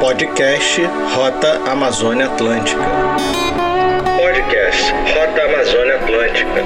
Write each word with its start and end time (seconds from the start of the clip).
Podcast 0.00 0.80
Rota 1.14 1.70
Amazônia 1.70 2.26
Atlântica. 2.26 2.80
Podcast 4.16 4.92
Rota 4.92 5.42
Amazônia 5.42 5.96
Atlântica. 5.96 6.62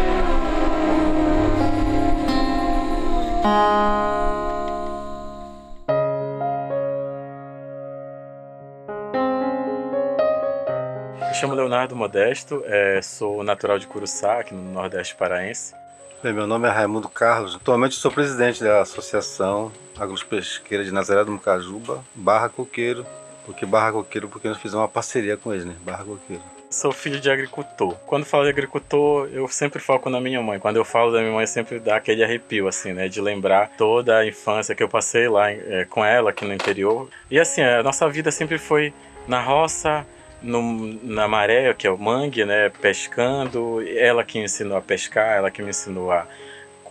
Me 11.29 11.35
chamo 11.35 11.55
Leonardo 11.55 11.97
Modesto, 11.97 12.63
é, 12.67 13.01
sou 13.01 13.43
natural 13.43 13.79
de 13.79 13.87
Curuçá, 13.87 14.41
aqui 14.41 14.53
no 14.55 14.73
Nordeste 14.73 15.15
Paraense. 15.15 15.82
Bem, 16.23 16.33
meu 16.33 16.47
nome 16.47 16.69
é 16.69 16.71
Raimundo 16.71 17.09
Carlos. 17.09 17.57
Atualmente 17.57 17.97
sou 17.97 18.09
presidente 18.09 18.63
da 18.63 18.83
Associação 18.83 19.73
Agropesqueira 19.99 20.85
de 20.85 20.93
Nazaré 20.93 21.25
do 21.25 21.33
Mucajuba, 21.33 22.05
Barra 22.15 22.49
Coqueiro. 22.49 23.05
Por 23.45 23.57
que 23.57 23.67
Barra 23.67 23.91
Coqueiro? 23.91 24.29
Porque 24.29 24.47
nós 24.47 24.57
fizemos 24.59 24.83
uma 24.83 24.89
parceria 24.89 25.37
com 25.37 25.53
eles, 25.53 25.65
né? 25.65 25.75
Barra 25.81 26.05
Coqueiro. 26.05 26.41
Sou 26.71 26.93
filho 26.93 27.19
de 27.19 27.29
agricultor. 27.29 27.97
Quando 28.07 28.25
falo 28.25 28.45
de 28.45 28.51
agricultor, 28.51 29.31
eu 29.33 29.49
sempre 29.49 29.81
foco 29.81 30.09
na 30.09 30.21
minha 30.21 30.41
mãe. 30.41 30.61
Quando 30.61 30.77
eu 30.77 30.85
falo 30.85 31.11
da 31.11 31.19
minha 31.19 31.33
mãe, 31.33 31.45
sempre 31.45 31.81
dá 31.81 31.97
aquele 31.97 32.23
arrepio, 32.23 32.69
assim, 32.69 32.93
né? 32.93 33.09
De 33.09 33.21
lembrar 33.21 33.71
toda 33.77 34.19
a 34.19 34.25
infância 34.25 34.77
que 34.77 34.83
eu 34.83 34.89
passei 34.89 35.29
lá 35.29 35.51
é, 35.51 35.85
com 35.91 36.05
ela, 36.05 36.31
aqui 36.31 36.45
no 36.45 36.55
interior. 36.55 37.09
E 37.29 37.41
assim, 37.41 37.63
a 37.63 37.83
nossa 37.83 38.09
vida 38.09 38.31
sempre 38.31 38.59
foi 38.59 38.95
na 39.27 39.43
roça, 39.43 40.07
no, 40.43 40.99
na 41.03 41.29
maré, 41.29 41.73
que 41.75 41.87
é 41.87 41.91
o 41.91 41.99
mangue, 41.99 42.45
né? 42.45 42.69
Pescando. 42.69 43.83
Ela 43.89 44.25
que 44.25 44.39
me 44.39 44.45
ensinou 44.45 44.77
a 44.77 44.83
pescar, 44.83 45.37
ela 45.37 45.51
que 45.51 45.63
me 45.63 45.71
ensinou 45.71 46.11
a 46.11 46.27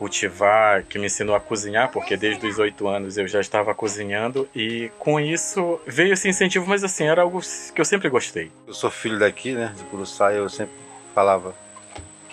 cultivar, 0.02 0.84
que 0.84 0.98
me 0.98 1.06
ensinou 1.06 1.36
a 1.36 1.40
cozinhar, 1.40 1.92
porque 1.92 2.18
desde 2.18 2.48
os 2.48 2.58
oito 2.58 2.88
anos 2.88 3.20
eu 3.20 3.28
já 3.28 3.40
estava 3.40 3.76
cozinhando 3.76 4.50
e 4.56 4.90
com 4.98 5.20
isso 5.20 5.80
veio 5.86 6.14
esse 6.14 6.28
incentivo, 6.28 6.66
mas 6.68 6.84
assim, 6.84 7.04
era 7.04 7.22
algo 7.22 7.40
que 7.40 7.80
eu 7.80 7.86
sempre 7.86 8.10
gostei. 8.10 8.52
Eu 8.66 8.74
sou 8.74 8.90
filho 8.90 9.20
daqui, 9.20 9.54
né, 9.54 9.72
de 9.78 9.84
Curuçá, 9.84 10.34
e 10.34 10.38
eu 10.38 10.50
sempre 10.50 10.74
falava, 11.14 11.54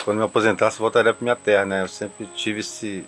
quando 0.02 0.16
me 0.16 0.24
aposentasse, 0.24 0.78
voltaria 0.78 1.12
para 1.12 1.22
minha 1.22 1.36
terra, 1.36 1.66
né, 1.66 1.82
eu 1.82 1.88
sempre 1.88 2.24
tive 2.34 2.60
esse, 2.60 3.04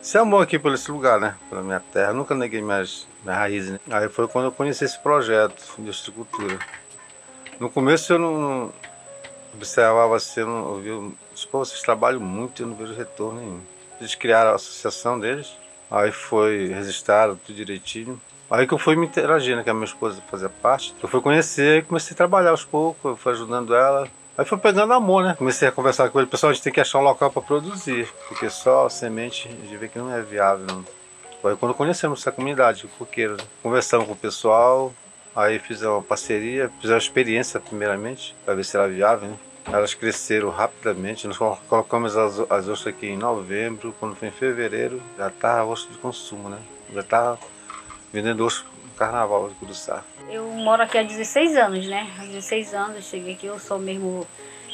esse 0.00 0.16
amor 0.16 0.44
aqui 0.44 0.60
por 0.60 0.72
esse 0.72 0.88
lugar, 0.88 1.18
né, 1.18 1.34
pela 1.50 1.60
minha 1.60 1.80
terra, 1.80 2.12
eu 2.12 2.14
nunca 2.14 2.36
neguei 2.36 2.62
minhas, 2.62 3.08
minhas 3.24 3.36
raízes, 3.36 3.70
né. 3.72 3.80
Aí 3.90 4.08
foi 4.08 4.28
quando 4.28 4.44
eu 4.44 4.52
conheci 4.52 4.84
esse 4.84 5.00
projeto 5.00 5.60
de 5.76 5.88
horticultura. 5.88 6.56
No 7.60 7.70
começo 7.70 8.12
eu 8.12 8.18
não 8.18 8.72
observava 9.54 10.16
assim, 10.16 10.40
eu 10.40 10.46
não 10.46 10.64
ouvia, 10.64 10.92
pô, 11.50 11.64
vocês 11.64 11.80
trabalham 11.82 12.20
muito 12.20 12.60
e 12.60 12.62
eu 12.64 12.68
não 12.68 12.74
vejo 12.76 12.94
retorno 12.94 13.40
nenhum. 13.40 13.60
Eles 14.00 14.14
criaram 14.14 14.50
a 14.50 14.54
associação 14.54 15.18
deles, 15.18 15.52
aí 15.90 16.10
foi 16.10 16.68
registrado 16.68 17.38
tudo 17.44 17.54
direitinho. 17.54 18.20
Aí 18.50 18.66
que 18.66 18.74
eu 18.74 18.78
fui 18.78 18.96
me 18.96 19.06
interagindo, 19.06 19.56
né, 19.56 19.62
que 19.62 19.70
a 19.70 19.74
minha 19.74 19.86
esposa 19.86 20.20
fazia 20.30 20.48
parte. 20.48 20.94
Eu 21.02 21.08
fui 21.08 21.20
conhecer 21.20 21.78
e 21.78 21.82
comecei 21.82 22.14
a 22.14 22.16
trabalhar 22.16 22.50
aos 22.50 22.64
poucos, 22.64 23.12
eu 23.12 23.16
fui 23.16 23.32
ajudando 23.32 23.74
ela. 23.74 24.08
Aí 24.36 24.44
foi 24.44 24.58
pegando 24.58 24.92
amor, 24.92 25.24
né? 25.24 25.34
Comecei 25.36 25.68
a 25.68 25.72
conversar 25.72 26.10
com 26.10 26.18
ele. 26.18 26.26
Pessoal, 26.26 26.50
a 26.50 26.52
gente 26.54 26.62
tem 26.62 26.72
que 26.72 26.80
achar 26.80 26.98
um 26.98 27.02
local 27.02 27.30
para 27.30 27.42
produzir, 27.42 28.12
porque 28.28 28.48
só 28.50 28.88
semente 28.88 29.48
a 29.48 29.50
gente 29.50 29.76
vê 29.76 29.88
que 29.88 29.98
não 29.98 30.12
é 30.12 30.20
viável. 30.20 30.66
Não. 30.66 30.84
Foi 31.40 31.56
quando 31.56 31.74
conhecemos 31.74 32.20
essa 32.20 32.32
comunidade, 32.32 32.86
coqueiro. 32.98 33.36
Né? 33.36 33.44
Conversamos 33.62 34.06
com 34.06 34.12
o 34.12 34.16
pessoal, 34.16 34.92
aí 35.34 35.58
fizemos 35.58 35.96
uma 35.96 36.02
parceria, 36.02 36.68
fizemos 36.80 36.90
uma 36.90 37.08
experiência 37.08 37.60
primeiramente, 37.60 38.34
para 38.44 38.54
ver 38.54 38.64
se 38.64 38.76
era 38.76 38.88
viável, 38.88 39.28
né? 39.28 39.36
Elas 39.66 39.94
cresceram 39.94 40.50
rapidamente. 40.50 41.26
Nós 41.26 41.38
colocamos 41.68 42.16
as, 42.16 42.40
as 42.50 42.68
ostras 42.68 42.88
aqui 42.94 43.06
em 43.06 43.16
novembro. 43.16 43.94
Quando 44.00 44.16
foi 44.16 44.28
em 44.28 44.32
fevereiro, 44.32 45.00
já 45.16 45.28
estava 45.28 45.64
ostra 45.64 45.92
de 45.92 45.98
consumo, 45.98 46.48
né? 46.48 46.58
Já 46.92 47.00
estava 47.00 47.38
vendendo 48.12 48.44
ostra 48.44 48.68
no 48.84 48.90
carnaval 48.94 49.48
de 49.48 49.54
Curuçá. 49.54 50.02
Eu 50.28 50.44
moro 50.48 50.82
aqui 50.82 50.98
há 50.98 51.02
16 51.02 51.56
anos, 51.56 51.86
né? 51.86 52.10
Há 52.18 52.24
16 52.24 52.74
anos 52.74 53.04
cheguei 53.04 53.34
aqui. 53.34 53.46
Eu 53.46 53.58
sou 53.58 53.78
mesmo 53.78 54.26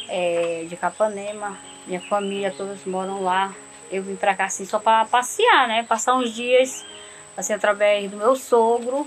é, 0.09 0.65
de 0.67 0.77
Capanema. 0.77 1.57
Minha 1.87 2.01
família, 2.01 2.53
todos 2.57 2.85
moram 2.87 3.23
lá. 3.23 3.55
Eu 3.91 4.03
vim 4.03 4.17
pra 4.17 4.35
cá 4.35 4.47
assim 4.47 4.65
só 4.65 4.79
para 4.79 5.05
passear, 5.05 5.69
né? 5.69 5.83
Passar 5.83 6.15
uns 6.15 6.33
dias, 6.33 6.85
assim, 7.37 7.53
através 7.53 8.11
do 8.11 8.17
meu 8.17 8.35
sogro. 8.37 9.07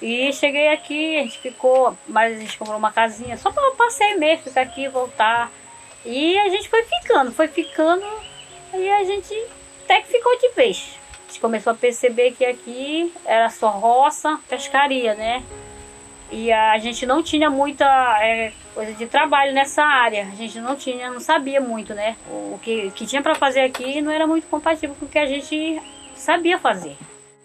E 0.00 0.32
cheguei 0.32 0.68
aqui, 0.68 1.18
a 1.18 1.22
gente 1.22 1.38
ficou, 1.38 1.96
mas 2.08 2.36
a 2.36 2.40
gente 2.40 2.56
comprou 2.56 2.78
uma 2.78 2.90
casinha 2.90 3.36
só 3.36 3.50
para 3.50 3.70
passear 3.72 4.16
mesmo, 4.16 4.44
ficar 4.44 4.62
aqui, 4.62 4.88
voltar. 4.88 5.52
E 6.04 6.38
a 6.38 6.48
gente 6.48 6.68
foi 6.68 6.82
ficando, 6.84 7.32
foi 7.32 7.48
ficando, 7.48 8.06
e 8.72 8.88
a 8.88 9.04
gente 9.04 9.34
até 9.84 10.00
que 10.00 10.08
ficou 10.08 10.38
de 10.38 10.50
vez. 10.50 10.98
A 11.24 11.28
gente 11.28 11.40
começou 11.40 11.72
a 11.72 11.76
perceber 11.76 12.32
que 12.32 12.44
aqui 12.44 13.12
era 13.24 13.50
só 13.50 13.70
roça, 13.70 14.38
pescaria, 14.48 15.14
né? 15.14 15.42
E 16.30 16.52
a 16.52 16.78
gente 16.78 17.04
não 17.04 17.22
tinha 17.22 17.50
muita 17.50 17.84
é, 18.22 18.52
coisa 18.72 18.92
de 18.92 19.06
trabalho 19.06 19.52
nessa 19.52 19.82
área. 19.82 20.28
A 20.32 20.36
gente 20.36 20.60
não 20.60 20.76
tinha, 20.76 21.10
não 21.10 21.18
sabia 21.18 21.60
muito, 21.60 21.92
né? 21.92 22.16
O 22.28 22.58
que, 22.62 22.90
que 22.92 23.04
tinha 23.04 23.20
para 23.20 23.34
fazer 23.34 23.62
aqui 23.62 24.00
não 24.00 24.12
era 24.12 24.26
muito 24.26 24.46
compatível 24.46 24.94
com 24.98 25.06
o 25.06 25.08
que 25.08 25.18
a 25.18 25.26
gente 25.26 25.82
sabia 26.14 26.56
fazer. 26.56 26.96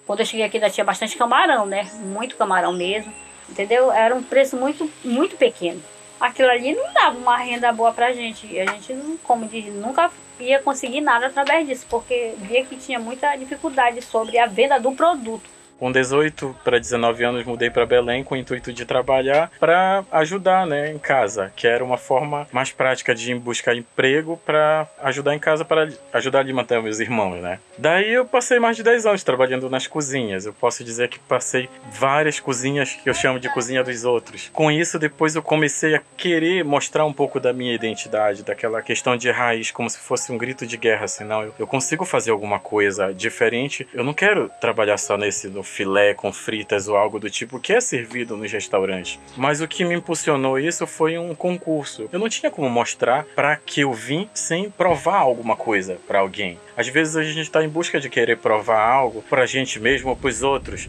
Quando 0.06 0.20
eu 0.20 0.26
cheguei 0.26 0.46
aqui 0.46 0.58
ainda 0.58 0.70
tinha 0.70 0.86
bastante 0.86 1.18
camarão, 1.18 1.66
né? 1.66 1.90
Muito 1.96 2.38
camarão 2.38 2.74
mesmo. 2.74 3.14
Entendeu? 3.50 3.92
Era 3.92 4.16
um 4.16 4.24
preço 4.24 4.58
muito, 4.58 4.90
muito 5.04 5.36
pequeno. 5.36 5.82
Aquilo 6.20 6.50
ali 6.50 6.74
não 6.74 6.94
dava 6.94 7.18
uma 7.18 7.38
renda 7.38 7.72
boa 7.72 7.92
pra 7.92 8.14
gente. 8.14 8.48
E 8.48 8.60
a 8.60 8.66
gente, 8.66 8.94
não, 8.94 9.18
como 9.18 9.48
diz, 9.48 9.66
nunca 9.74 10.12
ia 10.40 10.60
conseguir 10.60 11.02
nada 11.02 11.28
através 11.28 11.68
disso, 11.68 11.86
porque 11.90 12.34
via 12.38 12.66
que 12.66 12.76
tinha 12.76 13.00
muita 13.00 13.36
dificuldade 13.36 14.02
sobre 14.02 14.38
a 14.38 14.46
venda 14.46 14.80
do 14.80 14.92
produto. 14.92 15.50
Com 15.80 15.92
18 15.92 16.56
para 16.64 16.80
19 16.80 17.24
anos 17.24 17.44
mudei 17.44 17.70
para 17.70 17.86
Belém 17.86 18.24
com 18.24 18.36
o 18.36 18.38
intuito 18.38 18.72
de 18.72 18.86
trabalhar 18.86 19.52
para 19.60 20.06
ajudar, 20.12 20.66
né, 20.66 20.92
em 20.92 20.98
casa, 20.98 21.52
que 21.56 21.68
era 21.68 21.84
uma 21.84 21.98
forma 21.98 22.48
mais 22.52 22.72
prática 22.72 23.14
de 23.14 23.36
buscar 23.36 23.76
emprego 23.76 24.40
para 24.46 24.88
ajudar 25.04 25.36
em 25.36 25.40
casa 25.40 25.66
para 25.66 25.90
ajudar 26.14 26.40
a 26.40 26.42
alimentar 26.42 26.82
meus 26.82 27.00
irmãos, 27.00 27.42
né? 27.42 27.60
Daí 27.78 28.14
eu 28.14 28.26
passei 28.26 28.58
mais 28.58 28.78
de 28.78 28.84
10 28.84 29.06
anos 29.06 29.24
trabalhando 29.24 29.70
nas 29.70 29.86
cozinhas. 29.86 30.46
Eu 30.46 30.54
posso 30.54 30.84
dizer 30.84 31.10
que 31.10 31.20
passei 31.20 31.70
várias 31.92 32.40
cozinhas 32.40 32.94
que 32.94 33.10
eu 33.10 33.14
chamo 33.14 33.40
de 33.40 33.50
cozinha 33.50 33.84
dos 33.84 34.06
outros. 34.06 34.50
Com 34.54 34.72
isso 34.72 34.98
depois 34.98 35.36
eu 35.36 35.42
comecei 35.42 35.96
a 35.96 36.02
querer 36.16 36.64
mostrar 36.64 37.06
um 37.06 37.14
pouco 37.14 37.40
da 37.40 37.52
minha 37.52 37.74
identidade, 37.74 38.44
daquela 38.44 38.82
questão 38.82 39.18
de 39.18 39.30
raiz, 39.30 39.72
como 39.72 39.90
se 39.90 40.00
fosse 40.00 40.32
um 40.32 40.38
grito 40.38 40.66
de 40.66 40.78
guerra, 40.78 41.08
senão 41.08 41.44
eu, 41.44 41.56
eu 41.60 41.68
consigo 41.68 42.06
fazer 42.06 42.32
alguma 42.32 42.60
coisa 42.60 43.14
diferente. 43.14 43.86
Eu 43.94 44.04
não 44.04 44.14
quero 44.14 44.50
trabalhar 44.62 44.98
só 44.98 45.18
nesse 45.18 45.50
no 45.50 45.65
filé 45.66 46.14
com 46.14 46.32
fritas 46.32 46.88
ou 46.88 46.96
algo 46.96 47.20
do 47.20 47.30
tipo 47.30 47.60
que 47.60 47.74
é 47.74 47.82
servido 47.82 48.38
nos 48.38 48.52
restaurantes. 48.52 49.20
Mas 49.36 49.62
o 49.62 49.68
que 49.68 49.84
me 49.84 49.96
impulsionou 49.96 50.60
isso 50.60 50.88
foi 50.88 51.18
um 51.18 51.36
concurso. 51.36 52.10
Eu 52.12 52.20
não 52.20 52.30
tinha 52.30 52.52
como 52.52 52.70
mostrar 52.70 53.26
para 53.36 53.58
que 53.58 53.82
eu 53.82 53.92
vim 53.92 54.30
sem 54.34 54.70
provar 54.70 55.18
alguma 55.18 55.56
coisa 55.56 55.98
para 56.08 56.20
alguém. 56.20 56.58
Às 56.78 56.88
vezes 56.88 57.16
a 57.16 57.24
gente 57.24 57.42
está 57.42 57.64
em 57.64 57.70
busca 57.70 58.00
de 58.00 58.10
querer 58.10 58.38
provar 58.38 58.82
algo 58.82 59.22
para 59.24 59.44
a 59.44 59.46
gente 59.46 59.80
mesmo 59.80 60.10
ou 60.10 60.16
para 60.16 60.30
os 60.30 60.44
outros. 60.44 60.88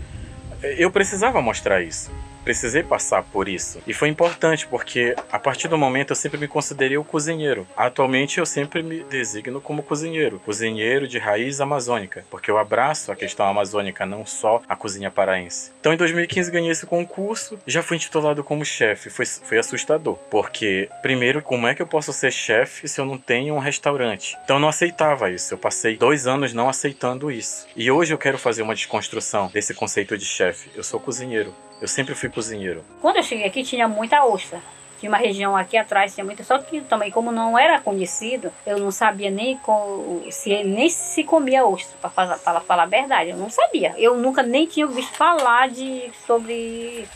Eu 0.62 0.91
precisava 0.91 1.41
mostrar 1.41 1.82
isso 1.82 2.10
precisei 2.46 2.84
passar 2.84 3.24
por 3.24 3.48
isso. 3.48 3.82
E 3.88 3.92
foi 3.92 4.08
importante 4.08 4.68
porque 4.68 5.16
a 5.32 5.38
partir 5.38 5.66
do 5.66 5.76
momento 5.76 6.12
eu 6.12 6.16
sempre 6.16 6.38
me 6.38 6.46
considerei 6.46 6.96
o 6.96 7.02
cozinheiro. 7.02 7.66
Atualmente 7.76 8.38
eu 8.38 8.46
sempre 8.46 8.84
me 8.84 9.02
designo 9.02 9.60
como 9.60 9.82
cozinheiro, 9.82 10.38
cozinheiro 10.38 11.08
de 11.08 11.18
raiz 11.18 11.60
amazônica, 11.60 12.24
porque 12.30 12.48
eu 12.48 12.56
abraço 12.56 13.10
a 13.10 13.16
questão 13.16 13.46
amazônica, 13.46 14.06
não 14.06 14.24
só 14.24 14.62
a 14.68 14.76
cozinha 14.76 15.10
paraense. 15.10 15.72
Então 15.80 15.92
em 15.92 15.96
2015 15.96 16.52
ganhei 16.52 16.70
esse 16.70 16.86
concurso, 16.86 17.58
já 17.66 17.82
fui 17.82 17.96
intitulado 17.96 18.44
como 18.44 18.64
chefe. 18.64 19.10
Foi, 19.10 19.26
foi 19.26 19.58
assustador, 19.58 20.14
porque 20.30 20.88
primeiro, 21.02 21.42
como 21.42 21.66
é 21.66 21.74
que 21.74 21.82
eu 21.82 21.86
posso 21.86 22.12
ser 22.12 22.30
chefe 22.30 22.86
se 22.86 23.00
eu 23.00 23.04
não 23.04 23.18
tenho 23.18 23.56
um 23.56 23.58
restaurante? 23.58 24.38
Então 24.44 24.56
eu 24.56 24.60
não 24.60 24.68
aceitava 24.68 25.32
isso. 25.32 25.52
Eu 25.52 25.58
passei 25.58 25.96
dois 25.96 26.28
anos 26.28 26.52
não 26.52 26.68
aceitando 26.68 27.28
isso. 27.28 27.66
E 27.74 27.90
hoje 27.90 28.14
eu 28.14 28.18
quero 28.18 28.38
fazer 28.38 28.62
uma 28.62 28.74
desconstrução 28.74 29.50
desse 29.53 29.74
conceito 29.74 30.16
de 30.16 30.24
chefe. 30.24 30.71
Eu 30.76 30.84
sou 30.84 31.00
cozinheiro. 31.00 31.53
Eu 31.80 31.88
sempre 31.88 32.14
fui 32.14 32.28
cozinheiro. 32.28 32.84
Quando 33.00 33.16
eu 33.16 33.22
cheguei 33.22 33.46
aqui 33.46 33.62
tinha 33.62 33.86
muita 33.86 34.24
ostra. 34.24 34.60
Tinha 34.98 35.10
uma 35.10 35.18
região 35.18 35.54
aqui 35.54 35.76
atrás, 35.76 36.14
tinha 36.14 36.24
muita. 36.24 36.42
Só 36.42 36.58
que 36.58 36.80
também, 36.80 37.10
como 37.10 37.30
não 37.30 37.58
era 37.58 37.78
conhecido, 37.80 38.50
eu 38.66 38.78
não 38.78 38.90
sabia 38.90 39.30
nem 39.30 39.58
com, 39.58 40.22
se 40.30 40.64
nem 40.64 40.88
se 40.88 41.22
comia 41.22 41.66
ostra, 41.66 41.96
para 42.00 42.10
falar, 42.10 42.60
falar 42.60 42.82
a 42.84 42.86
verdade. 42.86 43.30
Eu 43.30 43.36
não 43.36 43.50
sabia. 43.50 43.94
Eu 43.98 44.16
nunca 44.16 44.42
nem 44.42 44.66
tinha 44.66 44.86
visto 44.86 45.14
falar 45.14 45.68
de, 45.68 46.10
sobre 46.26 47.06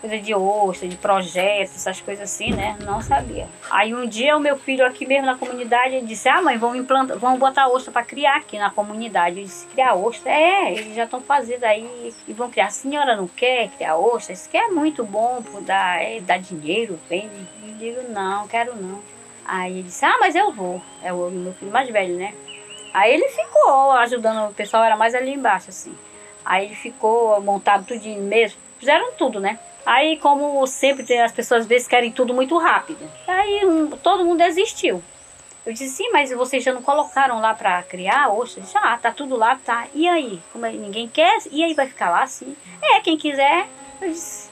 coisa 0.00 0.18
de 0.18 0.34
ostra, 0.34 0.88
de 0.88 0.96
projetos, 0.96 1.76
essas 1.76 2.00
coisas 2.00 2.24
assim, 2.24 2.52
né? 2.52 2.76
Não 2.84 3.00
sabia. 3.00 3.48
Aí 3.70 3.94
um 3.94 4.06
dia 4.06 4.36
o 4.36 4.40
meu 4.40 4.56
filho 4.56 4.86
aqui 4.86 5.06
mesmo 5.06 5.26
na 5.26 5.36
comunidade 5.36 6.00
disse: 6.02 6.28
Ah, 6.28 6.42
mãe, 6.42 6.56
vamos 6.56 6.78
implantar, 6.78 7.18
vamos 7.18 7.38
botar 7.38 7.68
ostra 7.68 7.92
para 7.92 8.04
criar 8.04 8.36
aqui 8.36 8.58
na 8.58 8.70
comunidade. 8.70 9.40
Eu 9.40 9.44
disse: 9.44 9.66
Criar 9.66 9.94
ostra? 9.94 10.30
É, 10.30 10.72
eles 10.72 10.94
já 10.94 11.04
estão 11.04 11.20
fazendo 11.20 11.64
aí 11.64 12.14
e 12.26 12.32
vão 12.32 12.50
criar. 12.50 12.66
A 12.66 12.70
senhora 12.70 13.16
não 13.16 13.26
quer 13.26 13.68
criar 13.70 13.96
ostra? 13.96 14.32
Isso 14.32 14.48
que 14.48 14.56
é 14.56 14.68
muito 14.68 15.04
bom, 15.04 15.42
dar, 15.62 16.02
é, 16.02 16.20
dinheiro, 16.38 16.98
vende. 17.08 17.46
Eu 17.66 17.74
digo: 17.74 18.12
Não, 18.12 18.46
quero 18.48 18.76
não. 18.76 19.00
Aí 19.44 19.72
ele 19.72 19.82
disse: 19.84 20.04
Ah, 20.04 20.16
mas 20.20 20.34
eu 20.34 20.52
vou. 20.52 20.80
É 21.02 21.12
o 21.12 21.30
meu 21.30 21.54
filho 21.54 21.70
mais 21.70 21.88
velho, 21.88 22.16
né? 22.16 22.34
Aí 22.92 23.12
ele 23.12 23.28
ficou 23.28 23.92
ajudando, 23.92 24.50
o 24.50 24.54
pessoal 24.54 24.82
era 24.82 24.96
mais 24.96 25.14
ali 25.14 25.34
embaixo, 25.34 25.68
assim. 25.68 25.94
Aí 26.42 26.64
ele 26.64 26.74
ficou 26.74 27.38
montado 27.42 27.84
tudinho 27.84 28.22
mesmo, 28.22 28.58
fizeram 28.78 29.12
tudo, 29.12 29.40
né? 29.40 29.58
Aí, 29.84 30.18
como 30.18 30.66
sempre, 30.66 31.16
as 31.18 31.32
pessoas 31.32 31.62
às 31.62 31.66
vezes 31.66 31.86
querem 31.86 32.10
tudo 32.10 32.34
muito 32.34 32.58
rápido. 32.58 33.08
Aí 33.26 33.64
um, 33.64 33.90
todo 33.90 34.24
mundo 34.24 34.38
desistiu. 34.38 35.02
Eu 35.64 35.72
disse, 35.72 35.88
sim, 35.88 36.10
mas 36.12 36.30
vocês 36.30 36.62
já 36.62 36.72
não 36.72 36.82
colocaram 36.82 37.40
lá 37.40 37.52
pra 37.54 37.82
criar? 37.82 38.28
Oxe, 38.28 38.62
já, 38.72 38.96
tá 38.98 39.10
tudo 39.10 39.36
lá, 39.36 39.58
tá. 39.64 39.86
E 39.94 40.08
aí? 40.08 40.40
Como 40.52 40.64
é, 40.64 40.72
ninguém 40.72 41.08
quer? 41.08 41.38
E 41.50 41.62
aí 41.62 41.74
vai 41.74 41.86
ficar 41.86 42.10
lá 42.10 42.22
assim? 42.22 42.56
É, 42.80 43.00
quem 43.00 43.16
quiser. 43.16 43.68
Eu 44.00 44.10
disse, 44.10 44.50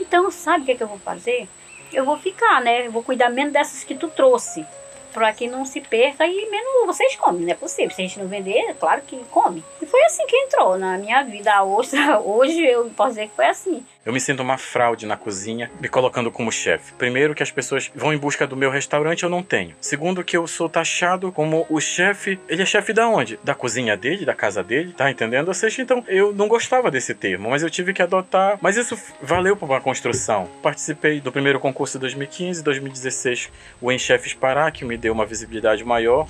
então 0.00 0.30
sabe 0.30 0.62
o 0.62 0.64
que, 0.66 0.72
é 0.72 0.74
que 0.74 0.82
eu 0.82 0.88
vou 0.88 0.98
fazer? 0.98 1.48
Eu 1.92 2.04
vou 2.04 2.16
ficar, 2.16 2.60
né? 2.60 2.86
Eu 2.86 2.92
vou 2.92 3.02
cuidar 3.02 3.28
menos 3.28 3.52
dessas 3.52 3.84
que 3.84 3.94
tu 3.94 4.08
trouxe 4.08 4.64
para 5.12 5.32
que 5.32 5.46
não 5.46 5.64
se 5.64 5.80
perca 5.80 6.26
e 6.26 6.50
menos 6.50 6.86
vocês 6.86 7.16
comem, 7.16 7.42
não 7.42 7.52
é 7.52 7.54
possível. 7.54 7.90
Se 7.90 8.02
a 8.02 8.06
gente 8.06 8.18
não 8.18 8.26
vender, 8.26 8.58
é 8.58 8.74
claro 8.74 9.02
que 9.02 9.16
come. 9.30 9.64
E 9.80 9.86
foi 9.86 10.02
assim 10.04 10.26
que 10.26 10.36
entrou 10.36 10.78
na 10.78 10.98
minha 10.98 11.22
vida. 11.22 11.52
A 11.52 11.62
ostra, 11.64 12.20
hoje 12.20 12.64
eu 12.64 12.90
posso 12.90 13.10
dizer 13.10 13.28
que 13.28 13.36
foi 13.36 13.46
assim. 13.46 13.84
Eu 14.04 14.14
me 14.14 14.20
sinto 14.20 14.42
uma 14.42 14.56
fraude 14.56 15.04
na 15.04 15.14
cozinha, 15.14 15.70
me 15.78 15.86
colocando 15.86 16.30
como 16.30 16.50
chefe. 16.50 16.94
Primeiro, 16.94 17.34
que 17.34 17.42
as 17.42 17.50
pessoas 17.50 17.90
vão 17.94 18.14
em 18.14 18.16
busca 18.16 18.46
do 18.46 18.56
meu 18.56 18.70
restaurante, 18.70 19.24
eu 19.24 19.28
não 19.28 19.42
tenho. 19.42 19.74
Segundo, 19.78 20.24
que 20.24 20.34
eu 20.34 20.46
sou 20.46 20.70
taxado 20.70 21.30
como 21.30 21.66
o 21.68 21.78
chefe. 21.80 22.40
Ele 22.48 22.62
é 22.62 22.66
chefe 22.66 22.94
da 22.94 23.06
onde? 23.06 23.38
Da 23.44 23.54
cozinha 23.54 23.98
dele, 23.98 24.24
da 24.24 24.32
casa 24.32 24.64
dele, 24.64 24.94
tá 24.96 25.10
entendendo? 25.10 25.48
Ou 25.48 25.54
seja, 25.54 25.82
então 25.82 26.02
eu 26.08 26.32
não 26.32 26.48
gostava 26.48 26.90
desse 26.90 27.14
termo, 27.14 27.50
mas 27.50 27.62
eu 27.62 27.68
tive 27.68 27.92
que 27.92 28.00
adotar. 28.00 28.58
Mas 28.62 28.78
isso 28.78 28.98
valeu 29.20 29.54
para 29.54 29.66
uma 29.66 29.80
construção. 29.82 30.48
Participei 30.62 31.20
do 31.20 31.30
primeiro 31.30 31.60
concurso 31.60 31.98
de 31.98 32.00
2015, 32.00 32.64
2016, 32.64 33.50
o 33.82 33.92
Em 33.92 33.98
Pará, 34.40 34.70
que 34.70 34.82
me 34.82 34.96
deu 34.96 35.12
uma 35.12 35.26
visibilidade 35.26 35.84
maior. 35.84 36.26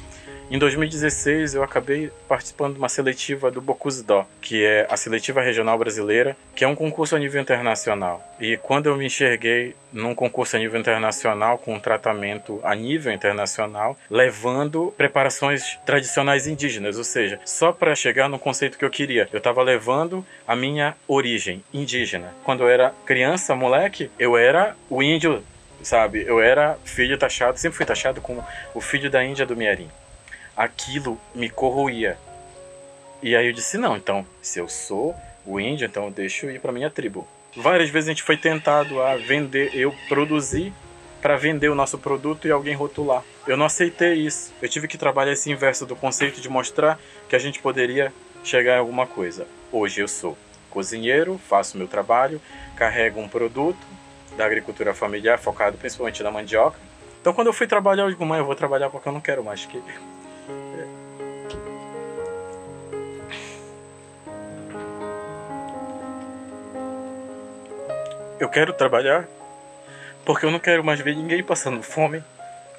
Em 0.50 0.58
2016, 0.58 1.54
eu 1.54 1.62
acabei 1.62 2.10
participando 2.26 2.72
de 2.72 2.80
uma 2.80 2.88
seletiva 2.88 3.52
do 3.52 3.60
Bocuse 3.60 4.04
que 4.42 4.64
é 4.64 4.84
a 4.90 4.96
seletiva 4.96 5.40
regional 5.40 5.78
brasileira, 5.78 6.36
que 6.56 6.64
é 6.64 6.66
um 6.66 6.74
concurso 6.74 7.14
a 7.14 7.20
nível 7.20 7.40
internacional. 7.40 8.20
E 8.40 8.56
quando 8.56 8.86
eu 8.86 8.96
me 8.96 9.06
enxerguei 9.06 9.76
num 9.92 10.12
concurso 10.12 10.56
a 10.56 10.58
nível 10.58 10.80
internacional, 10.80 11.56
com 11.56 11.74
um 11.74 11.78
tratamento 11.78 12.58
a 12.64 12.74
nível 12.74 13.12
internacional, 13.12 13.96
levando 14.10 14.92
preparações 14.96 15.78
tradicionais 15.86 16.48
indígenas, 16.48 16.98
ou 16.98 17.04
seja, 17.04 17.38
só 17.44 17.70
para 17.70 17.94
chegar 17.94 18.28
no 18.28 18.36
conceito 18.36 18.76
que 18.76 18.84
eu 18.84 18.90
queria, 18.90 19.28
eu 19.32 19.38
estava 19.38 19.62
levando 19.62 20.26
a 20.48 20.56
minha 20.56 20.96
origem 21.06 21.62
indígena. 21.72 22.34
Quando 22.42 22.64
eu 22.64 22.68
era 22.68 22.92
criança, 23.06 23.54
moleque, 23.54 24.10
eu 24.18 24.36
era 24.36 24.74
o 24.88 25.00
índio 25.00 25.44
sabe? 25.80 26.24
Eu 26.26 26.40
era 26.40 26.76
filho 26.84 27.16
taxado, 27.16 27.56
sempre 27.56 27.76
fui 27.76 27.86
taxado 27.86 28.20
como 28.20 28.44
o 28.74 28.80
filho 28.80 29.08
da 29.08 29.24
Índia 29.24 29.46
do 29.46 29.56
Miarim 29.56 29.88
aquilo 30.60 31.18
me 31.34 31.48
corroía. 31.48 32.18
E 33.22 33.34
aí 33.34 33.46
eu 33.46 33.52
disse: 33.52 33.78
não, 33.78 33.96
então, 33.96 34.26
se 34.42 34.58
eu 34.58 34.68
sou 34.68 35.16
o 35.46 35.58
índio, 35.58 35.86
então 35.86 36.04
eu 36.04 36.10
deixo 36.10 36.50
ir 36.50 36.60
para 36.60 36.70
minha 36.70 36.90
tribo. 36.90 37.26
Várias 37.56 37.88
vezes 37.88 38.08
a 38.08 38.12
gente 38.12 38.22
foi 38.22 38.36
tentado 38.36 39.00
a 39.00 39.16
vender, 39.16 39.74
eu 39.74 39.94
produzir 40.06 40.72
para 41.22 41.36
vender 41.36 41.70
o 41.70 41.74
nosso 41.74 41.98
produto 41.98 42.46
e 42.46 42.50
alguém 42.50 42.74
rotular. 42.74 43.24
Eu 43.46 43.56
não 43.56 43.64
aceitei 43.64 44.14
isso. 44.14 44.52
Eu 44.60 44.68
tive 44.68 44.86
que 44.86 44.98
trabalhar 44.98 45.32
esse 45.32 45.50
inverso 45.50 45.86
do 45.86 45.96
conceito 45.96 46.40
de 46.40 46.48
mostrar 46.48 47.00
que 47.28 47.34
a 47.34 47.38
gente 47.38 47.58
poderia 47.58 48.12
chegar 48.44 48.76
em 48.76 48.78
alguma 48.78 49.06
coisa. 49.06 49.46
Hoje 49.72 50.02
eu 50.02 50.08
sou 50.08 50.36
cozinheiro, 50.68 51.40
faço 51.48 51.76
meu 51.76 51.88
trabalho, 51.88 52.40
carrego 52.76 53.18
um 53.18 53.28
produto 53.28 53.78
da 54.36 54.44
agricultura 54.44 54.94
familiar 54.94 55.38
focado 55.38 55.76
principalmente 55.78 56.22
na 56.22 56.30
mandioca. 56.30 56.78
Então 57.20 57.32
quando 57.32 57.48
eu 57.48 57.52
fui 57.52 57.66
trabalhar, 57.66 58.04
eu 58.04 58.10
digo, 58.10 58.24
mãe, 58.24 58.38
eu 58.38 58.46
vou 58.46 58.54
trabalhar 58.54 58.90
porque 58.90 59.08
eu 59.08 59.12
não 59.12 59.20
quero 59.20 59.42
mais 59.42 59.64
que 59.64 59.82
eu 68.40 68.48
quero 68.48 68.72
trabalhar 68.72 69.28
porque 70.24 70.46
eu 70.46 70.50
não 70.50 70.58
quero 70.58 70.82
mais 70.82 71.00
ver 71.00 71.14
ninguém 71.14 71.42
passando 71.42 71.82
fome. 71.82 72.24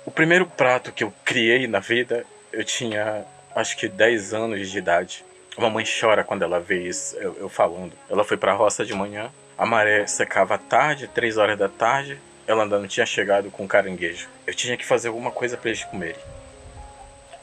O 0.05 0.11
primeiro 0.11 0.45
prato 0.45 0.91
que 0.91 1.03
eu 1.03 1.13
criei 1.23 1.67
na 1.67 1.79
vida, 1.79 2.25
eu 2.51 2.63
tinha 2.63 3.23
acho 3.55 3.77
que 3.77 3.87
10 3.87 4.33
anos 4.33 4.69
de 4.69 4.77
idade. 4.77 5.23
A 5.55 5.61
mamãe 5.61 5.85
chora 5.85 6.23
quando 6.23 6.43
ela 6.43 6.59
vê 6.59 6.87
isso, 6.87 7.15
eu, 7.17 7.37
eu 7.39 7.49
falando. 7.49 7.93
Ela 8.09 8.23
foi 8.23 8.37
pra 8.37 8.53
roça 8.53 8.83
de 8.83 8.93
manhã, 8.93 9.31
a 9.57 9.65
maré 9.65 10.07
secava 10.07 10.55
à 10.55 10.57
tarde, 10.57 11.07
3 11.07 11.37
horas 11.37 11.57
da 11.57 11.69
tarde, 11.69 12.19
ela 12.47 12.63
ainda 12.63 12.79
não 12.79 12.87
tinha 12.87 13.05
chegado 13.05 13.51
com 13.51 13.67
caranguejo. 13.67 14.27
Eu 14.47 14.53
tinha 14.55 14.75
que 14.75 14.85
fazer 14.85 15.09
alguma 15.09 15.29
coisa 15.29 15.57
para 15.57 15.69
eles 15.69 15.83
comerem. 15.83 16.21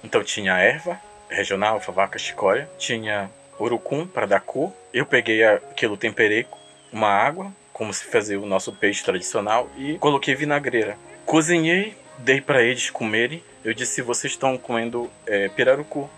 Então 0.02 0.24
tinha 0.24 0.58
erva 0.58 0.98
regional, 1.28 1.78
vaca 1.78 2.18
chicória, 2.18 2.68
tinha 2.78 3.30
urucum 3.60 4.06
para 4.06 4.26
dar 4.26 4.40
cor. 4.40 4.72
Eu 4.92 5.04
peguei 5.04 5.44
aquilo, 5.44 5.96
temperei 5.96 6.46
uma 6.92 7.08
água, 7.08 7.52
como 7.78 7.94
se 7.94 8.04
fazia 8.04 8.38
o 8.40 8.44
nosso 8.44 8.72
peixe 8.72 9.04
tradicional, 9.04 9.70
e 9.78 9.96
coloquei 9.98 10.34
vinagreira. 10.34 10.98
Cozinhei, 11.24 11.96
dei 12.18 12.40
para 12.40 12.60
eles 12.60 12.90
comerem. 12.90 13.40
Eu 13.64 13.72
disse: 13.72 14.02
vocês 14.02 14.32
estão 14.32 14.58
comendo 14.58 15.08
é, 15.24 15.48
pirarucu. 15.48 16.10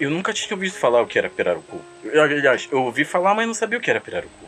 Eu 0.00 0.10
nunca 0.10 0.32
tinha 0.32 0.56
ouvido 0.56 0.72
falar 0.72 1.02
o 1.02 1.06
que 1.06 1.18
era 1.18 1.28
pirarucu. 1.28 1.78
Aliás, 2.14 2.66
eu 2.72 2.82
ouvi 2.82 3.04
falar, 3.04 3.34
mas 3.34 3.46
não 3.46 3.52
sabia 3.52 3.78
o 3.78 3.80
que 3.80 3.90
era 3.90 4.00
pirarucu. 4.00 4.46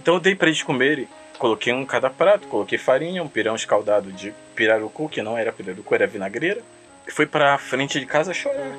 Então 0.00 0.14
eu 0.14 0.20
dei 0.20 0.34
para 0.34 0.48
eles 0.48 0.62
comerem. 0.62 1.08
Coloquei 1.38 1.72
um 1.72 1.82
em 1.82 1.86
cada 1.86 2.10
prato, 2.10 2.48
coloquei 2.48 2.76
farinha, 2.76 3.22
um 3.22 3.28
pirão 3.28 3.54
escaldado 3.54 4.12
de 4.12 4.34
pirarucu, 4.54 5.08
que 5.08 5.22
não 5.22 5.38
era 5.38 5.52
pirarucu, 5.52 5.94
era 5.94 6.06
vinagreira. 6.06 6.60
E 7.06 7.10
fui 7.10 7.24
pra 7.24 7.56
frente 7.56 7.98
de 7.98 8.04
casa 8.04 8.34
chorar. 8.34 8.76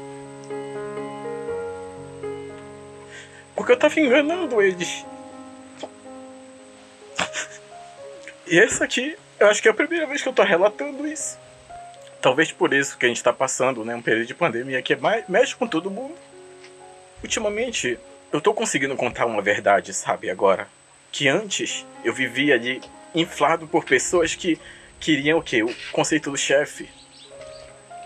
Porque 3.56 3.72
eu 3.72 3.78
tava 3.78 4.00
enganando 4.00 4.62
eles. 4.62 5.04
E 8.50 8.60
essa 8.60 8.84
aqui, 8.84 9.16
eu 9.40 9.48
acho 9.48 9.62
que 9.62 9.68
é 9.68 9.72
a 9.72 9.76
primeira 9.76 10.08
vez 10.08 10.24
que 10.24 10.28
eu 10.28 10.34
tô 10.34 10.42
relatando 10.42 11.06
isso. 11.06 11.38
Talvez 12.20 12.52
por 12.52 12.74
isso 12.74 12.98
que 12.98 13.06
a 13.06 13.10
gente 13.10 13.22
tá 13.22 13.32
passando, 13.32 13.86
né? 13.86 13.96
Um 13.96 14.02
período 14.02 14.26
de 14.26 14.34
pandemia 14.34 14.82
que 14.82 14.94
é 14.94 14.96
mais, 14.96 15.24
mexe 15.30 15.56
com 15.56 15.68
todo 15.68 15.92
mundo. 15.92 16.16
Ultimamente, 17.22 18.00
eu 18.34 18.42
tô 18.42 18.52
conseguindo 18.52 18.96
contar 18.96 19.28
uma 19.28 19.40
verdade, 19.40 19.94
sabe, 19.94 20.32
agora. 20.32 20.68
Que 21.12 21.28
antes 21.28 21.86
eu 22.04 22.12
vivia 22.12 22.56
ali 22.56 22.82
inflado 23.14 23.68
por 23.68 23.86
pessoas 23.86 24.34
que 24.34 24.60
queriam 25.00 25.38
o 25.38 25.44
quê? 25.44 25.62
O 25.62 25.76
conceito 25.92 26.32
do 26.32 26.38
chefe. 26.38 26.90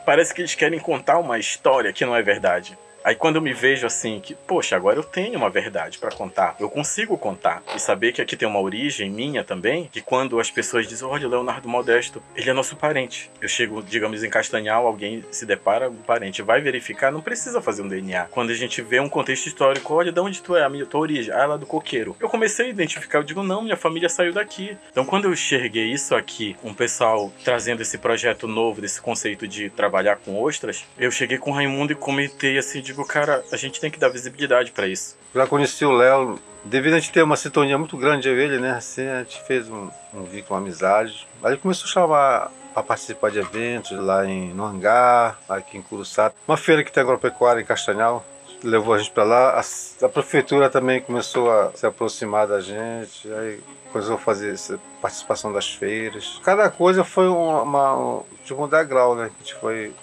Parece 0.05 0.33
que 0.33 0.41
eles 0.41 0.55
querem 0.55 0.77
contar 0.77 1.19
uma 1.19 1.39
história 1.39 1.93
que 1.93 2.05
não 2.05 2.13
é 2.13 2.21
verdade. 2.21 2.77
Aí 3.03 3.15
quando 3.15 3.35
eu 3.35 3.41
me 3.41 3.53
vejo 3.53 3.85
assim, 3.85 4.19
que, 4.19 4.33
poxa, 4.33 4.75
agora 4.75 4.97
eu 4.97 5.03
tenho 5.03 5.37
uma 5.37 5.49
verdade 5.49 5.97
para 5.97 6.11
contar, 6.11 6.55
eu 6.59 6.69
consigo 6.69 7.17
contar 7.17 7.61
e 7.75 7.79
saber 7.79 8.13
que 8.13 8.21
aqui 8.21 8.37
tem 8.37 8.47
uma 8.47 8.61
origem 8.61 9.09
minha 9.09 9.43
também, 9.43 9.89
que 9.91 10.01
quando 10.01 10.39
as 10.39 10.49
pessoas 10.49 10.87
dizem, 10.87 11.07
olha, 11.07 11.27
Leonardo 11.27 11.67
Modesto, 11.67 12.23
ele 12.35 12.49
é 12.49 12.53
nosso 12.53 12.75
parente. 12.75 13.29
Eu 13.41 13.49
chego, 13.49 13.83
digamos, 13.83 14.23
em 14.23 14.29
Castanhal, 14.29 14.87
alguém 14.87 15.23
se 15.31 15.45
depara 15.45 15.89
um 15.89 15.95
parente, 15.95 16.41
vai 16.41 16.61
verificar, 16.61 17.11
não 17.11 17.21
precisa 17.21 17.61
fazer 17.61 17.81
um 17.81 17.87
DNA. 17.87 18.25
Quando 18.31 18.51
a 18.51 18.55
gente 18.55 18.81
vê 18.81 18.99
um 18.99 19.09
contexto 19.09 19.47
histórico, 19.47 19.93
olha, 19.93 20.11
de 20.11 20.19
onde 20.19 20.41
tu 20.41 20.55
é, 20.55 20.63
a 20.63 20.69
minha 20.69 20.85
tua 20.85 21.01
origem? 21.01 21.33
Ah, 21.33 21.43
é 21.43 21.45
lá 21.45 21.57
do 21.57 21.65
coqueiro. 21.65 22.15
Eu 22.19 22.29
comecei 22.29 22.67
a 22.67 22.69
identificar, 22.69 23.19
eu 23.19 23.23
digo, 23.23 23.43
não, 23.43 23.61
minha 23.61 23.77
família 23.77 24.07
saiu 24.07 24.31
daqui. 24.31 24.77
Então 24.91 25.05
quando 25.05 25.25
eu 25.25 25.33
enxerguei 25.33 25.91
isso 25.91 26.15
aqui, 26.15 26.55
um 26.63 26.73
pessoal 26.73 27.31
trazendo 27.43 27.81
esse 27.81 27.97
projeto 27.97 28.47
novo, 28.47 28.79
desse 28.79 29.01
conceito 29.01 29.47
de 29.47 29.69
trabalhar 29.69 30.17
com 30.17 30.41
ostras, 30.41 30.85
eu 30.97 31.11
cheguei 31.11 31.37
com 31.37 31.51
o 31.51 31.53
Raimundo 31.53 31.91
e 31.91 31.95
comentei 31.95 32.57
assim, 32.57 32.81
de 32.81 32.92
digo, 32.93 33.05
cara, 33.05 33.43
a 33.51 33.57
gente 33.57 33.79
tem 33.79 33.91
que 33.91 33.99
dar 33.99 34.09
visibilidade 34.09 34.71
para 34.71 34.87
isso. 34.87 35.17
Já 35.33 35.47
conheci 35.47 35.83
o 35.83 35.91
Léo, 35.91 36.39
devido 36.63 36.93
a 36.93 36.99
gente 36.99 37.11
ter 37.11 37.23
uma 37.23 37.35
sintonia 37.35 37.77
muito 37.77 37.97
grande 37.97 38.29
e 38.29 38.31
ele, 38.31 38.59
né? 38.59 38.71
Assim, 38.71 39.07
a 39.07 39.19
gente 39.19 39.41
fez 39.43 39.67
um, 39.67 39.89
um 40.13 40.23
vínculo, 40.23 40.55
uma 40.55 40.59
amizade. 40.59 41.27
Aí 41.43 41.57
começou 41.57 41.85
a 41.85 41.91
chamar 41.91 42.51
para 42.73 42.83
participar 42.83 43.29
de 43.31 43.39
eventos 43.39 43.91
lá 43.91 44.25
em, 44.25 44.53
no 44.53 44.63
Hangar, 44.63 45.37
aqui 45.49 45.77
em 45.77 45.81
Curuçá. 45.81 46.31
Uma 46.47 46.57
feira 46.57 46.83
que 46.83 46.91
tem 46.91 47.01
agropecuária 47.01 47.61
em 47.61 47.65
Castanhal, 47.65 48.25
levou 48.63 48.93
a 48.93 48.97
gente 48.97 49.11
para 49.11 49.23
lá. 49.23 49.59
A, 49.59 50.05
a, 50.05 50.09
prefeitura 50.09 50.69
também 50.69 51.01
começou 51.01 51.51
a 51.51 51.71
se 51.73 51.85
aproximar 51.85 52.47
da 52.47 52.61
gente, 52.61 53.31
aí 53.31 53.59
começou 53.91 54.15
a 54.15 54.19
fazer 54.19 54.53
essa 54.53 54.79
participação 55.01 55.51
das 55.53 55.71
feiras. 55.71 56.39
Cada 56.43 56.69
coisa 56.69 57.03
foi 57.03 57.27
uma, 57.27 57.61
uma 57.61 58.23
tipo 58.43 58.63
um 58.63 58.67
degrau, 58.67 59.15
né? 59.15 59.25
A 59.25 59.43
gente 59.43 59.53
foi 59.55 59.93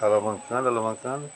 alavancando, 0.00 0.68
alavancando. 0.68 1.30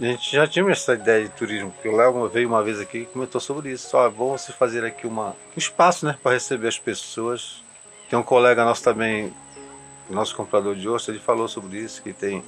A 0.00 0.04
gente 0.04 0.30
já 0.30 0.46
tinha 0.46 0.70
essa 0.70 0.94
ideia 0.94 1.24
de 1.24 1.30
turismo, 1.30 1.72
porque 1.72 1.88
o 1.88 1.96
Léo 1.96 2.28
veio 2.28 2.48
uma 2.48 2.62
vez 2.62 2.78
aqui 2.78 2.98
e 2.98 3.06
comentou 3.06 3.40
sobre 3.40 3.72
isso. 3.72 3.96
É 3.96 4.08
bom 4.08 4.38
você 4.38 4.52
fazer 4.52 4.84
aqui 4.84 5.08
uma, 5.08 5.30
um 5.30 5.58
espaço 5.58 6.06
né, 6.06 6.16
para 6.22 6.34
receber 6.34 6.68
as 6.68 6.78
pessoas. 6.78 7.64
Tem 8.08 8.16
um 8.16 8.22
colega 8.22 8.64
nosso 8.64 8.84
também, 8.84 9.32
nosso 10.08 10.36
comprador 10.36 10.76
de 10.76 10.88
ostra, 10.88 11.12
ele 11.12 11.20
falou 11.20 11.48
sobre 11.48 11.78
isso, 11.78 12.00
que 12.00 12.12
tem, 12.12 12.44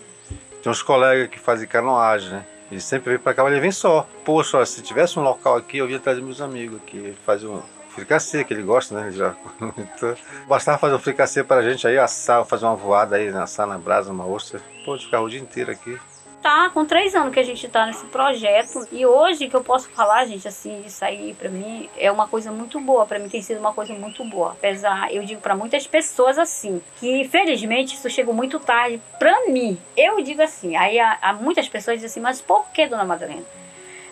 tem 0.62 0.70
uns 0.70 0.80
colegas 0.80 1.28
que 1.28 1.40
fazem 1.40 1.66
canoagem, 1.66 2.30
né? 2.30 2.46
Ele 2.70 2.80
sempre 2.80 3.10
vem 3.10 3.18
para 3.18 3.34
cá, 3.34 3.42
mas 3.42 3.52
ele 3.52 3.60
vem 3.60 3.72
só. 3.72 4.06
Poxa, 4.24 4.64
se 4.64 4.80
tivesse 4.80 5.18
um 5.18 5.22
local 5.22 5.56
aqui, 5.56 5.78
eu 5.78 5.90
ia 5.90 5.98
trazer 5.98 6.22
meus 6.22 6.40
amigos 6.40 6.80
aqui. 6.80 6.98
Ele 6.98 7.18
faz 7.26 7.42
um 7.42 7.60
fricassê, 7.88 8.44
que 8.44 8.54
ele 8.54 8.62
gosta, 8.62 8.94
né? 8.94 9.10
Já. 9.10 9.34
Então, 9.76 10.14
bastava 10.46 10.78
fazer 10.78 10.94
um 10.94 11.00
fricassê 11.00 11.42
para 11.42 11.56
a 11.56 11.68
gente 11.68 11.84
aí, 11.84 11.98
assar, 11.98 12.44
fazer 12.44 12.64
uma 12.64 12.76
voada 12.76 13.16
aí, 13.16 13.28
assar 13.28 13.66
na 13.66 13.76
brasa, 13.76 14.12
uma 14.12 14.24
ostra. 14.24 14.60
Pode 14.84 15.04
ficar 15.04 15.20
o 15.20 15.28
dia 15.28 15.40
inteiro 15.40 15.72
aqui. 15.72 15.98
Tá 16.42 16.70
com 16.70 16.86
três 16.86 17.14
anos 17.14 17.34
que 17.34 17.40
a 17.40 17.42
gente 17.42 17.68
tá 17.68 17.84
nesse 17.84 18.06
projeto 18.06 18.88
e 18.90 19.04
hoje 19.04 19.46
que 19.46 19.54
eu 19.54 19.62
posso 19.62 19.90
falar, 19.90 20.24
gente, 20.24 20.48
assim, 20.48 20.82
isso 20.86 21.04
aí 21.04 21.34
para 21.34 21.50
mim 21.50 21.88
é 21.98 22.10
uma 22.10 22.26
coisa 22.26 22.50
muito 22.50 22.80
boa. 22.80 23.04
Para 23.04 23.18
mim 23.18 23.28
tem 23.28 23.42
sido 23.42 23.60
uma 23.60 23.74
coisa 23.74 23.92
muito 23.92 24.24
boa. 24.24 24.52
Apesar, 24.52 25.12
eu 25.12 25.22
digo 25.22 25.42
para 25.42 25.54
muitas 25.54 25.86
pessoas 25.86 26.38
assim, 26.38 26.80
que 26.98 27.28
felizmente 27.28 27.94
isso 27.94 28.08
chegou 28.08 28.32
muito 28.32 28.58
tarde 28.58 29.02
para 29.18 29.48
mim. 29.48 29.78
Eu 29.94 30.22
digo 30.22 30.40
assim, 30.40 30.76
aí 30.76 30.98
há, 30.98 31.18
há 31.20 31.32
muitas 31.34 31.68
pessoas 31.68 31.96
dizem 31.96 32.06
assim, 32.06 32.20
mas 32.20 32.40
por 32.40 32.70
que, 32.70 32.86
dona 32.86 33.04
Madalena? 33.04 33.44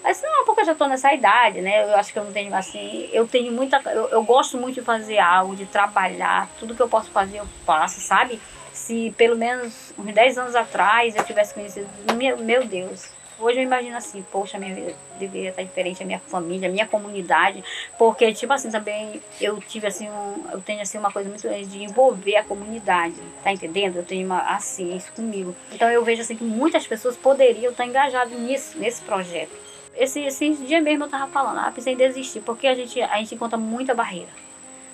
Mas 0.04 0.22
não, 0.22 0.44
porque 0.44 0.60
eu 0.60 0.66
já 0.66 0.74
tô 0.74 0.86
nessa 0.86 1.12
idade, 1.12 1.60
né? 1.60 1.84
Eu 1.84 1.96
acho 1.96 2.12
que 2.12 2.18
eu 2.18 2.24
não 2.24 2.32
tenho 2.32 2.54
assim. 2.54 3.08
Eu 3.12 3.26
tenho 3.26 3.52
muita. 3.52 3.80
Eu, 3.90 4.08
eu 4.08 4.22
gosto 4.22 4.56
muito 4.56 4.76
de 4.76 4.82
fazer 4.82 5.18
algo, 5.18 5.56
de 5.56 5.66
trabalhar. 5.66 6.48
Tudo 6.58 6.74
que 6.74 6.80
eu 6.80 6.88
posso 6.88 7.10
fazer, 7.10 7.38
eu 7.38 7.46
faço, 7.66 8.00
sabe? 8.00 8.40
Se 8.88 9.14
pelo 9.18 9.36
menos 9.36 9.92
uns 9.98 10.14
10 10.14 10.38
anos 10.38 10.54
atrás 10.54 11.14
eu 11.14 11.22
tivesse 11.22 11.52
conhecido, 11.52 11.86
meu, 12.16 12.38
meu 12.38 12.64
Deus, 12.64 13.10
Hoje 13.40 13.60
eu 13.60 13.62
imagino 13.62 13.96
assim, 13.96 14.20
poxa, 14.32 14.58
minha 14.58 14.74
vida 14.74 14.96
deveria 15.16 15.50
estar 15.50 15.62
diferente, 15.62 16.02
a 16.02 16.06
minha 16.06 16.18
família, 16.18 16.68
a 16.68 16.72
minha 16.72 16.88
comunidade, 16.88 17.62
porque, 17.96 18.32
tipo 18.32 18.52
assim, 18.52 18.68
também 18.68 19.22
eu 19.40 19.60
tive 19.60 19.86
assim, 19.86 20.08
um, 20.10 20.44
eu 20.50 20.60
tenho 20.60 20.82
assim 20.82 20.98
uma 20.98 21.12
coisa 21.12 21.28
muito 21.28 21.42
grande 21.42 21.66
de 21.66 21.84
envolver 21.84 22.34
a 22.34 22.42
comunidade, 22.42 23.14
tá 23.44 23.52
entendendo? 23.52 23.94
Eu 23.94 24.04
tenho 24.04 24.26
uma, 24.26 24.40
assim, 24.40 24.96
isso 24.96 25.12
comigo. 25.12 25.54
Então 25.70 25.88
eu 25.88 26.02
vejo 26.02 26.20
assim 26.20 26.34
que 26.34 26.42
muitas 26.42 26.84
pessoas 26.84 27.16
poderiam 27.16 27.70
estar 27.70 27.86
engajadas 27.86 28.36
nisso, 28.36 28.76
nesse 28.76 29.02
projeto. 29.02 29.52
Esse, 29.94 30.18
esse 30.18 30.54
dia 30.54 30.80
mesmo 30.80 31.04
eu 31.04 31.08
tava 31.08 31.30
falando, 31.30 31.60
ah, 31.60 31.70
pensei 31.72 31.92
em 31.92 31.96
desistir, 31.96 32.40
porque 32.40 32.66
a 32.66 32.74
gente, 32.74 33.00
a 33.00 33.18
gente 33.18 33.36
encontra 33.36 33.56
muita 33.56 33.94
barreira 33.94 34.47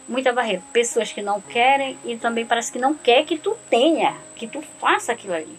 muita 0.08 0.32
barreira. 0.32 0.62
Pessoas 0.72 1.12
que 1.12 1.22
não 1.22 1.40
querem 1.40 1.98
e 2.04 2.16
também 2.16 2.44
parece 2.46 2.72
que 2.72 2.78
não 2.78 2.94
quer 2.94 3.24
que 3.24 3.38
tu 3.38 3.56
tenha, 3.68 4.14
que 4.36 4.46
tu 4.46 4.62
faça 4.80 5.12
aquilo 5.12 5.34
ali. 5.34 5.58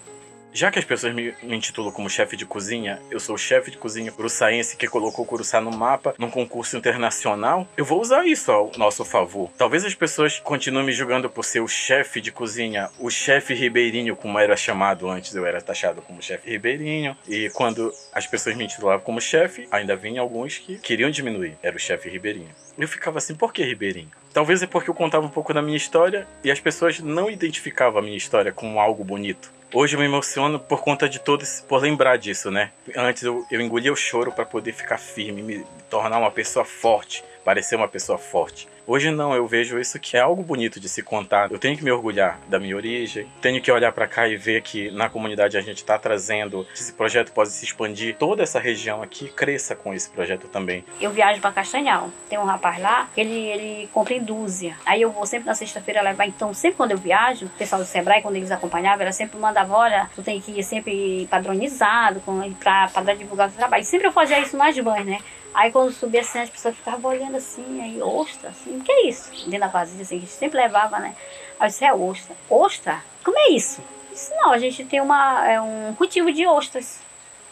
Já 0.55 0.71
que 0.71 0.79
as 0.79 0.85
pessoas 0.85 1.13
me, 1.13 1.35
me 1.43 1.57
intitulam 1.57 1.91
como 1.91 2.09
chefe 2.09 2.38
de 2.38 2.45
cozinha, 2.45 3.01
eu 3.12 3.19
sou 3.19 3.38
chefe 3.38 3.71
de 3.71 3.77
cozinha 3.77 4.09
curuçaense 4.09 4.77
que 4.77 4.88
colocou 4.88 5.25
Curuçá 5.25 5.59
no 5.59 5.69
mapa 5.69 6.15
num 6.17 6.29
concurso 6.29 6.77
internacional, 6.77 7.67
eu 7.75 7.83
vou 7.83 8.00
usar 8.00 8.25
isso 8.25 8.50
ao 8.50 8.71
nosso 8.77 9.03
favor. 9.03 9.51
Talvez 9.57 9.83
as 9.83 9.93
pessoas 9.93 10.39
continuem 10.39 10.85
me 10.85 10.93
julgando 10.93 11.29
por 11.29 11.43
ser 11.43 11.59
o 11.59 11.67
chefe 11.67 12.21
de 12.21 12.31
cozinha, 12.31 12.89
o 12.97 13.09
chefe 13.09 13.53
ribeirinho, 13.53 14.15
como 14.15 14.39
era 14.39 14.55
chamado 14.55 15.09
antes, 15.09 15.35
eu 15.35 15.45
era 15.45 15.59
taxado 15.59 16.01
como 16.01 16.21
chefe 16.21 16.50
ribeirinho, 16.50 17.17
e 17.27 17.50
quando 17.50 17.93
as 18.13 18.25
pessoas 18.25 18.55
me 18.55 18.63
intitulavam 18.63 19.03
como 19.03 19.19
chefe, 19.19 19.67
ainda 19.69 19.93
vinha 19.93 20.21
alguns 20.21 20.57
que 20.57 20.77
queriam 20.77 21.12
diminuir, 21.12 21.57
era 21.62 21.75
o 21.75 21.79
chefe 21.79 22.09
ribeirinho. 22.09 22.55
Eu 22.77 22.88
ficava 22.88 23.17
assim, 23.17 23.35
por 23.35 23.51
que 23.51 23.62
ribeirinho? 23.62 24.12
Talvez 24.33 24.63
é 24.63 24.67
porque 24.67 24.89
eu 24.89 24.93
contava 24.93 25.25
um 25.25 25.29
pouco 25.29 25.53
da 25.53 25.62
minha 25.62 25.77
história 25.77 26.25
e 26.45 26.50
as 26.50 26.62
pessoas 26.62 27.01
não 27.01 27.29
identificavam 27.29 28.00
a 28.00 28.01
minha 28.01 28.17
história 28.17 28.53
como 28.53 28.79
algo 28.79 29.03
bonito. 29.03 29.53
Hoje 29.77 29.98
eu 29.98 30.00
me 30.00 30.05
emociono 30.05 30.58
por 30.58 30.79
conta 30.82 31.10
de 31.10 31.20
todos, 31.20 31.60
por 31.60 31.82
lembrar 31.82 32.17
disso, 32.17 32.50
né? 32.50 32.72
Antes 32.96 33.24
eu, 33.24 33.46
eu 33.51 33.60
engolia 33.60 33.91
o 33.91 33.96
choro 33.96 34.32
para 34.32 34.46
poder 34.46 34.72
ficar 34.72 34.98
firme, 34.98 35.41
me 35.41 35.65
tornar 35.89 36.17
uma 36.17 36.32
pessoa 36.32 36.63
forte, 36.63 37.25
parecer 37.45 37.75
uma 37.75 37.87
pessoa 37.87 38.17
forte. 38.17 38.67
Hoje 38.87 39.09
não, 39.09 39.33
eu 39.33 39.47
vejo 39.47 39.79
isso 39.79 39.99
que 39.99 40.17
é 40.17 40.19
algo 40.19 40.43
bonito 40.43 40.79
de 40.79 40.89
se 40.89 41.01
contar. 41.01 41.51
Eu 41.51 41.57
tenho 41.57 41.77
que 41.77 41.83
me 41.83 41.91
orgulhar 41.91 42.39
da 42.47 42.59
minha 42.59 42.75
origem, 42.75 43.27
tenho 43.41 43.61
que 43.61 43.71
olhar 43.71 43.91
para 43.91 44.07
cá 44.07 44.27
e 44.27 44.35
ver 44.35 44.61
que 44.61 44.91
na 44.91 45.09
comunidade 45.09 45.57
a 45.57 45.61
gente 45.61 45.77
está 45.77 45.97
trazendo, 45.97 46.67
esse 46.73 46.93
projeto 46.93 47.31
pode 47.31 47.49
se 47.49 47.65
expandir, 47.65 48.15
toda 48.17 48.43
essa 48.43 48.59
região 48.59 49.01
aqui 49.01 49.27
cresça 49.29 49.75
com 49.75 49.93
esse 49.93 50.09
projeto 50.09 50.47
também. 50.47 50.83
Eu 50.99 51.11
viajo 51.11 51.39
para 51.39 51.51
Castanhal, 51.51 52.09
tem 52.29 52.37
um 52.37 52.45
rapaz 52.45 52.79
lá, 52.79 53.09
ele, 53.15 53.33
ele 53.33 53.89
compra 53.91 54.19
dúzia. 54.19 54.75
Aí 54.85 55.01
eu 55.01 55.11
vou 55.11 55.25
sempre 55.25 55.47
na 55.47 55.55
sexta-feira 55.55 56.01
levar, 56.01 56.27
então 56.27 56.53
sempre 56.53 56.77
quando 56.77 56.91
eu 56.91 56.97
viajo, 56.97 57.45
o 57.45 57.49
pessoal 57.49 57.81
do 57.81 57.87
Sebrae, 57.87 58.21
quando 58.21 58.35
eles 58.35 58.51
acompanhavam, 58.51 59.01
ela 59.01 59.11
sempre 59.11 59.37
mandava, 59.39 59.75
olha, 59.75 60.09
tu 60.15 60.23
tem 60.23 60.39
que 60.39 60.51
ir 60.51 60.63
sempre 60.63 61.27
padronizado 61.29 62.21
para 62.59 63.13
divulgar 63.13 63.49
o 63.49 63.51
trabalho. 63.51 63.83
Sempre 63.83 64.07
eu 64.07 64.11
fazia 64.11 64.39
isso 64.39 64.55
nas 64.55 64.77
banhas, 64.79 65.05
né? 65.05 65.19
Aí 65.55 65.71
quando 65.71 65.89
subia 65.93 66.19
assim, 66.19 66.39
as 66.39 66.50
pessoas 66.50 66.75
ficavam 66.75 67.09
olhando 67.09 67.38
assim, 67.38 67.81
aí, 67.81 68.01
ostra, 68.01 68.50
assim, 68.50 68.77
o 68.77 68.81
que 68.81 68.91
é 68.91 69.07
isso? 69.07 69.31
Dentro 69.45 69.62
da 69.62 69.67
vasilha, 69.67 70.01
assim, 70.01 70.17
a 70.17 70.19
gente 70.19 70.31
sempre 70.31 70.59
levava, 70.59 71.00
né? 71.00 71.15
Aí 71.57 71.67
eu 71.67 71.69
disse, 71.69 71.85
é 71.85 71.93
ostra. 71.93 72.35
Ostra? 72.50 73.01
Como 73.24 73.39
é 73.39 73.51
isso? 73.51 73.79
Eu 73.79 74.13
disse, 74.13 74.35
não, 74.35 74.51
a 74.51 74.57
gente 74.57 74.83
tem 74.83 75.00
uma, 75.00 75.50
é 75.50 75.62
um 75.62 75.95
cultivo 75.97 76.29
de 76.29 76.45
ostras. 76.45 77.00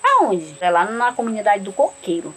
Aonde? 0.04 0.54
É 0.60 0.70
lá 0.70 0.84
na 0.84 1.14
comunidade 1.14 1.64
do 1.64 1.72
coqueiro. 1.72 2.36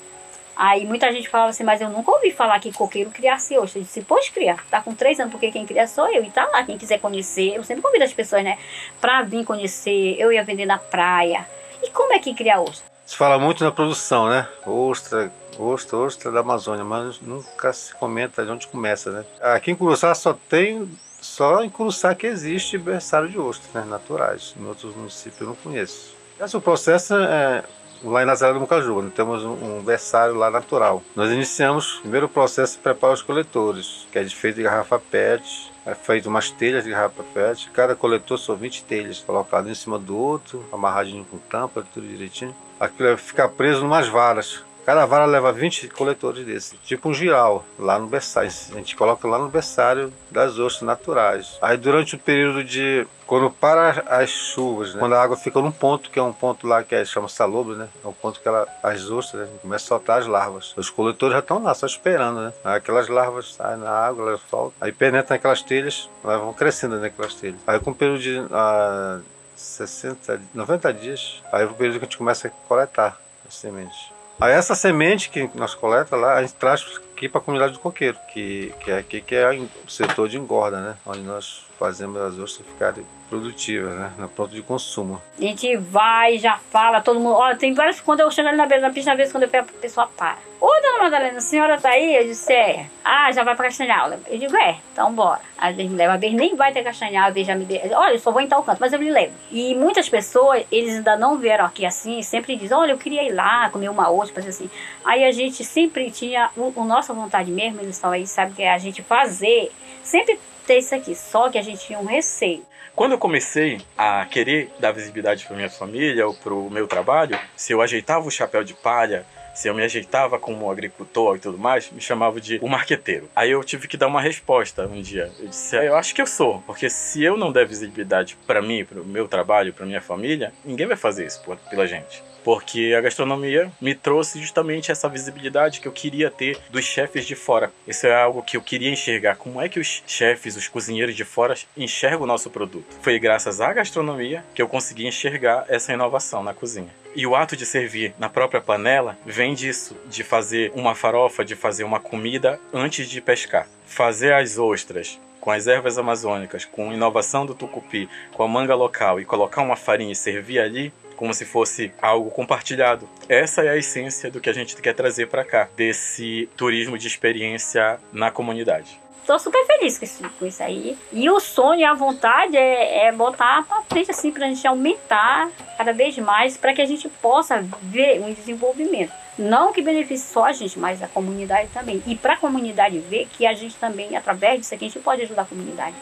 Aí 0.55 0.87
muita 0.87 1.13
gente 1.13 1.29
falava 1.29 1.51
assim, 1.51 1.65
mas 1.65 1.81
eu 1.81 1.91
nunca 1.91 2.13
ouvi 2.13 2.31
falar 2.31 2.61
que 2.61 2.73
coqueiro 2.73 3.11
criasse 3.11 3.59
ostra. 3.59 3.81
Eu 3.81 3.83
disse, 3.83 4.03
pode 4.03 4.31
criar, 4.31 4.65
tá 4.71 4.81
com 4.81 4.95
três 4.95 5.19
anos, 5.19 5.33
porque 5.33 5.51
quem 5.51 5.67
cria 5.67 5.89
sou 5.89 6.09
eu. 6.09 6.23
E 6.23 6.31
tá 6.31 6.47
lá, 6.47 6.63
quem 6.63 6.79
quiser 6.79 7.01
conhecer, 7.01 7.57
eu 7.57 7.65
sempre 7.65 7.83
convido 7.83 8.05
as 8.05 8.13
pessoas, 8.13 8.45
né, 8.45 8.57
pra 9.01 9.23
vir 9.23 9.45
conhecer. 9.45 10.15
Eu 10.17 10.31
ia 10.31 10.45
vender 10.45 10.65
na 10.65 10.79
praia. 10.79 11.45
E 11.83 11.91
como 11.91 12.13
é 12.13 12.21
que 12.21 12.33
cria 12.33 12.61
ostra? 12.61 12.87
Se 13.05 13.17
fala 13.17 13.39
muito 13.39 13.63
na 13.63 13.71
produção, 13.71 14.29
né? 14.29 14.49
Ostra, 14.67 15.31
ostra, 15.59 15.97
ostra 15.97 16.31
da 16.31 16.41
Amazônia, 16.41 16.85
mas 16.85 17.21
nunca 17.21 17.73
se 17.73 17.95
comenta 17.95 18.45
de 18.45 18.51
onde 18.51 18.67
começa, 18.67 19.11
né? 19.11 19.25
Aqui 19.41 19.71
em 19.71 19.75
Curuçá 19.75 20.15
só 20.15 20.33
tem, 20.49 20.89
só 21.21 21.63
em 21.63 21.71
Curuçá 21.71 22.15
que 22.15 22.27
existe 22.27 22.79
berçário 22.79 23.29
de 23.29 23.39
ostras, 23.39 23.73
né? 23.73 23.85
Naturais. 23.89 24.55
Em 24.59 24.67
outros 24.67 24.95
municípios 24.95 25.41
eu 25.41 25.49
não 25.49 25.55
conheço. 25.55 26.15
Esse 26.39 26.61
processo 26.61 27.15
é 27.15 27.65
lá 28.05 28.23
em 28.23 28.27
Nazaré 28.27 28.53
do 28.53 28.61
Mucaju, 28.61 29.03
nós 29.03 29.15
temos 29.15 29.45
um, 29.45 29.81
berçário 29.83 30.35
lá 30.35 30.51
natural. 30.51 31.03
Nós 31.15 31.31
iniciamos 31.31 31.99
o 31.99 32.01
primeiro 32.03 32.29
processo 32.29 32.77
de 32.77 32.83
preparar 32.83 33.15
os 33.15 33.23
coletores, 33.23 34.07
que 34.11 34.19
é 34.19 34.29
feito 34.29 34.57
de 34.57 34.63
garrafa 34.63 34.99
PET, 34.99 35.73
é 35.85 35.95
feito 35.95 36.29
umas 36.29 36.51
telhas 36.51 36.85
de 36.85 36.91
garrafa 36.91 37.23
PET, 37.35 37.71
cada 37.71 37.95
coletor 37.95 38.39
são 38.39 38.57
20 38.57 38.85
telhas, 38.85 39.21
colocado 39.21 39.69
em 39.69 39.75
cima 39.75 39.99
do 39.99 40.17
outro, 40.17 40.65
amarradinho 40.73 41.25
com 41.25 41.39
tampa, 41.39 41.87
tudo 41.95 42.07
direitinho. 42.07 42.55
Aquilo 42.79 43.09
vai 43.09 43.17
ficar 43.17 43.49
preso 43.49 43.83
em 43.83 43.87
umas 43.87 44.09
varas. 44.09 44.63
Cada 44.87 45.05
vara 45.05 45.25
leva 45.25 45.53
20 45.53 45.89
coletores 45.89 46.47
desse, 46.47 46.77
tipo 46.79 47.09
um 47.09 47.13
giral, 47.13 47.65
lá 47.77 47.99
no 47.99 48.07
berçário. 48.07 48.49
A 48.71 48.77
gente 48.77 48.95
coloca 48.95 49.27
lá 49.27 49.37
no 49.37 49.49
berçário 49.49 50.13
das 50.31 50.61
ostras 50.61 50.83
naturais. 50.83 51.59
Aí 51.61 51.77
durante 51.77 52.15
o 52.15 52.19
período 52.21 52.63
de. 52.63 53.05
Quando 53.27 53.51
para 53.51 54.05
as 54.07 54.31
chuvas, 54.31 54.95
né? 54.95 55.01
quando 55.01 55.15
a 55.15 55.21
água 55.21 55.37
fica 55.37 55.61
num 55.61 55.73
ponto, 55.73 56.09
que 56.09 56.21
é 56.21 56.23
um 56.23 56.33
ponto 56.33 56.69
lá 56.69 56.85
que 56.85 56.95
é, 56.95 57.05
chama 57.05 57.29
salobro, 57.29 57.75
né? 57.75 57.89
É 58.05 58.07
um 58.07 58.13
ponto 58.13 58.39
que 58.39 58.47
ela, 58.47 58.69
as 58.81 59.11
ostras 59.11 59.49
né? 59.49 59.57
começam 59.61 59.87
a 59.87 59.89
soltar 59.99 60.21
as 60.21 60.29
larvas. 60.29 60.73
Os 60.77 60.89
coletores 60.89 61.33
já 61.33 61.41
estão 61.41 61.61
lá, 61.61 61.75
só 61.75 61.87
esperando, 61.87 62.41
né? 62.43 62.53
Aquelas 62.63 63.09
larvas 63.09 63.55
saem 63.55 63.79
na 63.79 63.91
água, 63.91 64.29
elas 64.29 64.41
soltam. 64.49 64.75
Aí 64.81 64.93
penetram 64.93 65.35
naquelas 65.35 65.63
telhas, 65.63 66.09
elas 66.23 66.41
vão 66.41 66.53
crescendo 66.53 67.01
naquelas 67.01 67.35
telhas. 67.35 67.59
Aí 67.67 67.81
com 67.81 67.91
o 67.91 67.95
período 67.95 68.21
de. 68.21 68.39
Uh, 68.39 69.21
60, 69.57 70.41
90 70.55 70.93
dias, 70.93 71.43
aí 71.51 71.63
é 71.63 71.67
o 71.67 71.73
período 71.73 71.99
que 71.99 72.05
a 72.05 72.09
gente 72.09 72.19
começa 72.19 72.47
a 72.47 72.51
coletar 72.69 73.19
as 73.49 73.55
sementes. 73.55 74.16
Aí 74.41 74.53
essa 74.53 74.75
semente 74.75 75.31
que 75.31 75.51
nós 75.55 75.75
coleta 75.75 76.15
lá, 76.15 76.35
a 76.35 76.43
gente 76.43 76.55
traz 76.55 76.85
aqui 77.13 77.29
para 77.29 77.41
a 77.41 77.45
comunidade 77.45 77.73
do 77.73 77.79
coqueiro, 77.79 78.19
que, 78.33 78.73
que 78.81 78.91
é 78.91 78.99
aqui 78.99 79.21
que 79.23 79.35
é 79.35 79.51
o 79.51 79.91
setor 79.91 80.29
de 80.29 80.37
engorda, 80.37 80.81
né? 80.81 80.97
Onde 81.07 81.21
nós 81.21 81.65
fazemos 81.79 82.21
as 82.21 82.39
ostras 82.39 82.67
ficarem 82.69 83.05
produtivas, 83.29 83.95
né? 83.95 84.13
Na 84.19 84.29
ponto 84.29 84.55
de 84.55 84.63
consumo. 84.63 85.21
A 85.39 85.43
gente 85.43 85.77
vai, 85.77 86.39
já 86.39 86.59
fala, 86.71 87.01
todo 87.01 87.21
mundo. 87.21 87.35
Olha, 87.35 87.57
tem 87.57 87.75
várias. 87.75 88.01
Quando 88.01 88.21
eu 88.21 88.31
chego 88.31 88.49
ali 88.49 88.57
na 88.57 88.67
beira 88.67 88.83
da 88.83 88.93
pista, 88.93 89.11
na 89.11 89.17
vez 89.17 89.31
quando 89.31 89.45
eu 89.45 89.49
pego, 89.49 89.69
a 89.69 89.81
pessoa 89.81 90.09
para. 90.17 90.39
Ô, 90.61 90.67
dona 90.67 91.05
Madalena, 91.05 91.39
a 91.39 91.41
senhora 91.41 91.79
tá 91.79 91.91
aí? 91.91 92.17
Eu 92.17 92.25
disse, 92.25 92.53
é. 92.53 92.87
Ah, 93.05 93.31
já 93.31 93.45
vai 93.45 93.55
pra 93.55 93.67
Castanhal. 93.67 94.11
Eu 94.27 94.39
digo, 94.39 94.57
é, 94.57 94.79
então 94.93 95.13
bora. 95.13 95.41
Às 95.59 95.77
vezes 95.77 95.91
me 95.91 95.97
leva, 95.99 96.15
às 96.15 96.21
vezes 96.21 96.37
nem 96.37 96.57
vai 96.57 96.73
ter 96.73 96.83
Castanhal, 96.83 97.29
às 97.29 97.35
vezes 97.35 97.47
já 97.47 97.55
me. 97.55 97.67
Olha, 97.95 98.15
eu 98.15 98.19
só 98.19 98.31
vou 98.31 98.41
em 98.41 98.49
tal 98.49 98.63
canto, 98.63 98.79
mas 98.81 98.93
eu 98.93 98.99
me 98.99 99.11
levo. 99.11 99.35
E 99.51 99.75
muitas 99.75 100.09
pessoas, 100.09 100.65
eles 100.73 100.97
ainda 100.97 101.17
não 101.17 101.37
vieram 101.39 101.65
aqui 101.65 101.85
assim, 101.85 102.23
sempre 102.23 102.57
dizem, 102.57 102.77
olha, 102.77 102.93
eu 102.93 102.99
queria 102.99 103.23
ir 103.23 103.33
lá, 103.33 103.69
comer 103.71 103.91
uma 103.91 104.09
outra, 104.09 104.35
fazer 104.35 104.49
assim. 104.49 104.71
Aí 105.05 105.25
a 105.25 105.33
gente 105.33 105.63
sempre 105.63 106.11
tinha, 106.11 106.51
o, 106.57 106.73
o 106.75 106.85
nossa 106.85 107.13
vontade 107.13 107.51
mesmo, 107.51 107.81
eles 107.81 107.97
estão 107.97 108.11
aí, 108.11 108.27
sabe, 108.27 108.55
que 108.55 108.63
é 108.63 108.73
a 108.73 108.79
gente 108.79 109.03
fazer, 109.03 109.71
sempre 110.03 110.39
ter 110.67 110.79
isso 110.79 110.95
aqui, 110.95 111.15
só 111.15 111.49
que 111.49 111.59
a 111.59 111.63
gente 111.63 111.87
tinha 111.87 111.99
um 111.99 112.07
receio. 112.07 112.65
Quando 112.97 113.13
eu 113.13 113.19
comecei 113.19 113.79
a 113.95 114.25
querer 114.25 114.71
dar 114.81 114.91
visibilidade 114.91 115.45
para 115.45 115.55
minha 115.55 115.69
família 115.69 116.27
ou 116.27 116.33
para 116.33 116.55
o 116.55 116.71
meu 116.71 116.89
trabalho, 116.89 117.39
se 117.55 117.71
eu 117.71 117.83
ajeitava 117.83 118.27
o 118.27 118.31
chapéu 118.31 118.65
de 118.65 118.73
palha, 118.73 119.27
se 119.55 119.69
eu 119.69 119.75
me 119.75 119.83
ajeitava 119.83 120.39
como 120.39 120.71
agricultor 120.71 121.37
e 121.37 121.39
tudo 121.39 121.59
mais, 121.59 121.91
me 121.91 122.01
chamava 122.01 122.41
de 122.41 122.59
o 122.63 122.67
marqueteiro. 122.67 123.29
Aí 123.37 123.51
eu 123.51 123.63
tive 123.63 123.87
que 123.87 123.99
dar 123.99 124.07
uma 124.07 124.23
resposta 124.23 124.87
um 124.87 125.03
dia. 125.03 125.31
Eu 125.39 125.49
disse, 125.49 125.77
eu 125.77 125.95
acho 125.95 126.15
que 126.15 126.23
eu 126.23 126.27
sou, 126.27 126.63
porque 126.67 126.89
se 126.89 127.23
eu 127.23 127.37
não 127.37 127.53
der 127.53 127.67
visibilidade 127.67 128.35
para 128.47 128.63
mim, 128.63 128.83
para 128.83 129.03
o 129.03 129.05
meu 129.05 129.29
trabalho, 129.29 129.75
para 129.75 129.85
minha 129.85 130.01
família, 130.01 130.51
ninguém 130.65 130.87
vai 130.87 130.97
fazer 130.97 131.27
isso 131.27 131.43
pela 131.69 131.87
gente 131.87 132.23
porque 132.47 132.95
a 132.97 133.01
gastronomia 133.01 133.73
me 133.81 133.93
trouxe 133.93 134.41
justamente 134.41 134.93
essa 134.93 135.09
visibilidade 135.09 135.81
que 135.81 135.89
eu 135.89 135.91
queria 135.91 136.31
ter 136.31 136.57
dos 136.71 136.85
chefes 136.85 137.27
de 137.27 137.35
fora. 137.35 137.73
Isso 137.89 138.07
é 138.07 138.15
algo 138.15 138.41
que 138.41 138.57
eu 138.57 138.63
queria 138.63 138.89
enxergar. 138.89 139.35
Como 139.35 139.61
é 139.61 139.69
que 139.69 139.81
os 139.81 140.05
chefes, 140.07 140.55
os 140.55 140.69
cozinheiros 140.69 141.17
de 141.17 141.25
fora 141.25 141.57
enxergam 141.77 142.23
o 142.23 142.27
nosso 142.27 142.49
produto? 142.49 142.87
Foi 143.03 143.19
graças 143.19 143.61
à 143.61 143.73
gastronomia 143.73 144.45
que 144.55 144.63
eu 144.63 144.69
consegui 144.69 145.09
enxergar 145.09 145.65
essa 145.69 145.93
inovação 145.93 146.41
na 146.41 146.55
cozinha. 146.55 146.95
E 147.17 147.27
o 147.27 147.35
ato 147.35 147.57
de 147.57 147.67
servir 147.67 148.15
na 148.17 148.29
própria 148.29 148.61
panela 148.61 149.19
vem 149.27 149.53
disso, 149.53 149.97
de 150.09 150.23
fazer 150.23 150.71
uma 150.73 150.95
farofa, 150.95 151.45
de 151.45 151.57
fazer 151.57 151.83
uma 151.83 151.99
comida 151.99 152.61
antes 152.73 153.11
de 153.11 153.21
pescar. 153.21 153.67
Fazer 153.89 154.33
as 154.33 154.57
ostras 154.57 155.19
com 155.41 155.53
as 155.53 155.69
ervas 155.69 155.97
amazônicas, 155.97 156.65
com 156.65 156.93
inovação 156.93 157.47
do 157.47 157.55
tucupi, 157.55 158.09
com 158.33 158.43
a 158.43 158.49
manga 158.49 158.75
local 158.75 159.21
e 159.21 159.25
colocar 159.25 159.63
uma 159.63 159.77
farinha 159.77 160.11
e 160.11 160.17
servir 160.17 160.59
ali, 160.59 160.93
como 161.17 161.35
se 161.35 161.45
fosse 161.45 161.93
algo 162.01 162.31
compartilhado. 162.31 163.09
Essa 163.29 163.63
é 163.63 163.71
a 163.71 163.77
essência 163.77 164.31
do 164.31 164.41
que 164.41 164.51
a 164.51 164.53
gente 164.53 164.77
quer 164.77 164.95
trazer 164.95 165.27
para 165.27 165.45
cá, 165.45 165.69
desse 165.77 166.49
turismo 166.57 166.97
de 166.97 167.07
experiência 167.07 167.99
na 168.13 168.31
comunidade. 168.31 169.01
Tô 169.27 169.37
super 169.41 169.67
feliz 169.67 169.99
com 169.99 170.05
isso, 170.05 170.31
com 170.39 170.47
isso 170.47 170.63
aí. 170.63 170.97
E 171.13 171.29
o 171.29 171.41
sonho 171.41 171.85
a 171.85 171.95
vontade 171.95 172.57
é, 172.57 173.07
é 173.07 173.13
botar 173.13 173.65
pra 173.65 173.83
frente, 173.83 174.13
assim, 174.13 174.31
pra 174.31 174.47
gente 174.47 174.65
aumentar 174.69 175.51
cada 175.77 175.93
vez 175.93 176.17
mais, 176.19 176.57
para 176.57 176.73
que 176.73 176.81
a 176.81 176.87
gente 176.87 177.09
possa 177.09 177.61
ver 177.83 178.21
um 178.21 178.33
desenvolvimento. 178.33 179.13
Não 179.37 179.73
que 179.73 179.83
beneficie 179.83 180.33
só 180.33 180.45
a 180.45 180.53
gente, 180.53 180.79
mas 180.79 181.03
a 181.03 181.09
comunidade 181.09 181.69
também. 181.75 182.01
E 182.07 182.15
para 182.15 182.35
a 182.35 182.37
comunidade 182.37 183.01
ver 183.01 183.27
que 183.37 183.45
a 183.45 183.53
gente 183.53 183.75
também, 183.77 184.17
através 184.17 184.61
disso 184.61 184.75
aqui, 184.75 184.85
a 184.85 184.89
gente 184.89 185.03
pode 185.03 185.23
ajudar 185.23 185.43
a 185.43 185.47
comunidade. 185.47 185.97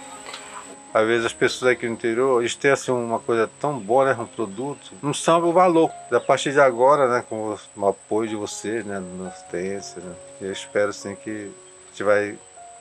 Às 0.95 1.05
vezes 1.09 1.27
as 1.27 1.33
pessoas 1.33 1.73
aqui 1.73 1.89
no 1.89 1.95
interior, 1.95 2.41
eles 2.41 2.55
têm 2.55 2.71
assim, 2.71 2.93
uma 2.93 3.19
coisa 3.19 3.51
tão 3.61 3.77
boa, 3.77 4.05
né, 4.05 4.17
um 4.17 4.27
produto, 4.27 4.93
não 5.03 5.13
sabem 5.13 5.51
o 5.51 5.53
valor. 5.53 5.91
A 6.13 6.21
partir 6.21 6.53
de 6.53 6.61
agora, 6.61 7.09
né, 7.09 7.25
com 7.29 7.57
o 7.77 7.87
apoio 7.89 8.29
de 8.29 8.37
vocês, 8.37 8.87
né, 8.87 9.01
no 9.01 9.27
assistência, 9.27 10.01
né, 10.01 10.15
eu 10.41 10.53
espero 10.53 10.91
assim 10.91 11.17
que 11.17 11.51
a 11.51 11.89
gente 11.91 12.03
vai 12.05 12.39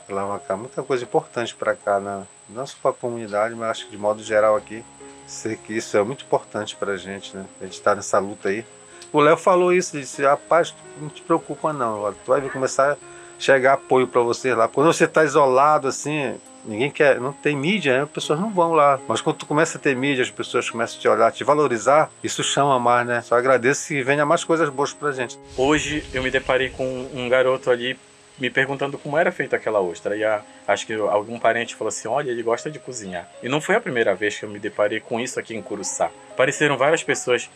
alavancar 0.08 0.56
muita 0.56 0.84
coisa 0.84 1.04
importante 1.04 1.56
para 1.56 1.74
cá, 1.74 2.00
né, 2.00 2.24
não 2.48 2.68
só 2.68 2.76
para 2.84 2.92
a 2.92 2.94
comunidade, 2.94 3.56
mas 3.56 3.72
acho 3.72 3.86
que 3.86 3.92
de 3.92 3.98
modo 3.98 4.22
geral 4.22 4.56
aqui. 4.56 4.86
Sei 5.26 5.56
que 5.56 5.74
isso 5.74 5.98
é 5.98 6.04
muito 6.04 6.24
importante 6.24 6.76
para 6.76 6.92
a 6.92 6.98
gente, 6.98 7.36
né, 7.36 7.44
a 7.60 7.64
gente 7.64 7.74
está 7.74 7.96
nessa 7.96 8.20
luta 8.20 8.50
aí. 8.50 8.64
O 9.12 9.20
Léo 9.22 9.38
falou 9.38 9.74
isso, 9.74 9.98
disse, 9.98 10.22
rapaz, 10.22 10.76
não 11.02 11.10
te 11.10 11.24
preocupa 11.24 11.74
não, 11.74 12.14
tu 12.14 12.28
vai 12.28 12.48
começar 12.50 12.92
a 12.92 12.98
chegar 13.40 13.74
apoio 13.74 14.08
para 14.08 14.22
você 14.22 14.54
lá. 14.54 14.68
Quando 14.68 14.94
você 14.94 15.06
está 15.06 15.24
isolado 15.24 15.88
assim, 15.88 16.36
Ninguém 16.66 16.90
quer, 16.90 17.20
não 17.20 17.34
tem 17.34 17.56
mídia, 17.56 17.98
né? 17.98 18.04
as 18.04 18.10
pessoas 18.10 18.40
não 18.40 18.50
vão 18.50 18.74
lá. 18.74 19.00
Mas 19.08 19.22
quando 19.22 19.38
tu 19.38 19.46
começa 19.46 19.78
a 19.78 19.82
ter 19.82 19.96
mídia, 19.96 20.24
as 20.24 20.32
pessoas 20.32 20.70
começam 20.70 20.98
a 20.98 21.02
te 21.02 21.08
olhar, 21.08 21.32
te 21.32 21.44
valorizar, 21.44 22.10
isso 22.24 22.44
chama 22.44 22.80
mais, 22.80 23.06
né? 23.06 23.22
Só 23.22 23.36
agradeço 23.36 23.88
que 23.88 24.02
venha 24.02 24.26
mais 24.26 24.44
coisas 24.44 24.70
boas 24.70 24.94
pra 24.94 25.12
gente. 25.12 25.38
Hoje 25.58 26.06
eu 26.14 26.24
me 26.24 26.32
deparei 26.32 26.70
com 26.70 27.08
um 27.14 27.28
garoto 27.28 27.70
ali 27.70 27.98
me 28.38 28.50
perguntando 28.50 28.98
como 28.98 29.18
era 29.18 29.32
feita 29.32 29.56
aquela 29.56 29.80
ostra. 29.80 30.16
E 30.16 30.24
a, 30.24 30.42
acho 30.68 30.86
que 30.86 30.94
algum 30.94 31.40
parente 31.40 31.76
falou 31.76 31.90
assim: 31.90 32.08
olha, 32.08 32.32
ele 32.32 32.44
gosta 32.44 32.70
de 32.70 32.80
cozinhar. 32.80 33.30
E 33.42 33.50
não 33.50 33.62
foi 33.62 33.76
a 33.76 33.82
primeira 33.82 34.16
vez 34.16 34.38
que 34.38 34.46
eu 34.46 34.50
me 34.50 34.60
deparei 34.60 35.00
com 35.00 35.20
isso 35.20 35.40
aqui 35.40 35.56
em 35.56 35.62
Curuçá. 35.62 36.10
Apareceram 36.32 36.78
várias 36.78 37.04
pessoas 37.04 37.50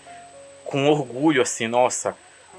com 0.66 0.90
orgulho, 0.90 1.42
assim, 1.42 1.68
nossa, 1.68 2.16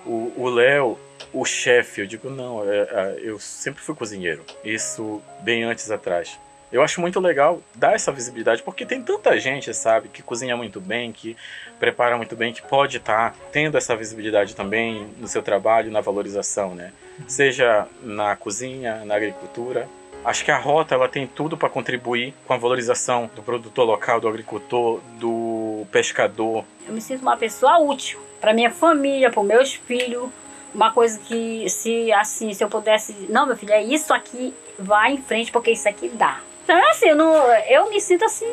o 0.07 0.49
Léo, 0.49 0.99
o 1.33 1.45
chefe, 1.45 2.01
eu 2.01 2.07
digo, 2.07 2.31
não, 2.31 2.65
é, 2.65 2.79
é, 2.79 3.19
eu 3.23 3.39
sempre 3.39 3.83
fui 3.83 3.95
cozinheiro. 3.95 4.45
Isso 4.65 5.23
bem 5.41 5.65
antes 5.65 5.91
atrás. 5.91 6.39
Eu 6.71 6.83
acho 6.83 7.01
muito 7.01 7.19
legal 7.19 7.63
dar 7.75 7.95
essa 7.95 8.13
visibilidade, 8.13 8.63
porque 8.63 8.85
tem 8.85 9.03
tanta 9.03 9.39
gente, 9.39 9.73
sabe, 9.73 10.09
que 10.09 10.23
cozinha 10.23 10.55
muito 10.55 10.81
bem, 10.81 11.13
que 11.13 11.35
prepara 11.79 12.17
muito 12.17 12.37
bem, 12.37 12.53
que 12.53 12.61
pode 12.61 12.99
estar 12.99 13.31
tá 13.31 13.37
tendo 13.51 13.79
essa 13.79 13.97
visibilidade 13.97 14.55
também 14.55 15.09
no 15.19 15.27
seu 15.27 15.43
trabalho, 15.43 15.91
na 15.91 16.03
valorização, 16.03 16.75
né? 16.75 16.93
Seja 17.27 17.87
na 18.03 18.37
cozinha, 18.37 19.03
na 19.07 19.17
agricultura. 19.17 19.89
Acho 20.25 20.45
que 20.45 20.51
a 20.51 20.59
rota 20.59 20.95
ela 20.95 21.09
tem 21.09 21.27
tudo 21.27 21.57
para 21.57 21.71
contribuir 21.71 22.35
com 22.47 22.53
a 22.53 22.59
valorização 22.59 23.31
do 23.35 23.43
produtor 23.43 23.87
local, 23.87 24.21
do 24.21 24.29
agricultor, 24.29 25.01
do 25.19 25.87
pescador. 25.91 26.65
Eu 26.87 26.93
me 26.93 27.01
sinto 27.01 27.23
uma 27.23 27.37
pessoa 27.37 27.79
útil 27.79 28.28
para 28.41 28.53
minha 28.53 28.71
família, 28.71 29.31
para 29.31 29.43
meus 29.43 29.75
filhos, 29.75 30.29
uma 30.75 30.93
coisa 30.93 31.19
que 31.19 31.69
se 31.69 32.13
assim, 32.13 32.53
se 32.53 32.63
eu 32.63 32.69
pudesse, 32.69 33.13
não, 33.29 33.47
meu 33.47 33.57
filho, 33.57 33.73
é 33.73 33.83
isso 33.83 34.13
aqui, 34.13 34.55
vai 34.79 35.13
em 35.13 35.19
frente 35.23 35.51
porque 35.51 35.71
isso 35.71 35.89
aqui 35.89 36.09
dá. 36.09 36.41
Então 36.65 36.77
assim, 36.91 37.09
eu, 37.09 37.17
não, 37.17 37.35
eu 37.67 37.91
me 37.91 38.01
sinto 38.01 38.25
assim 38.25 38.47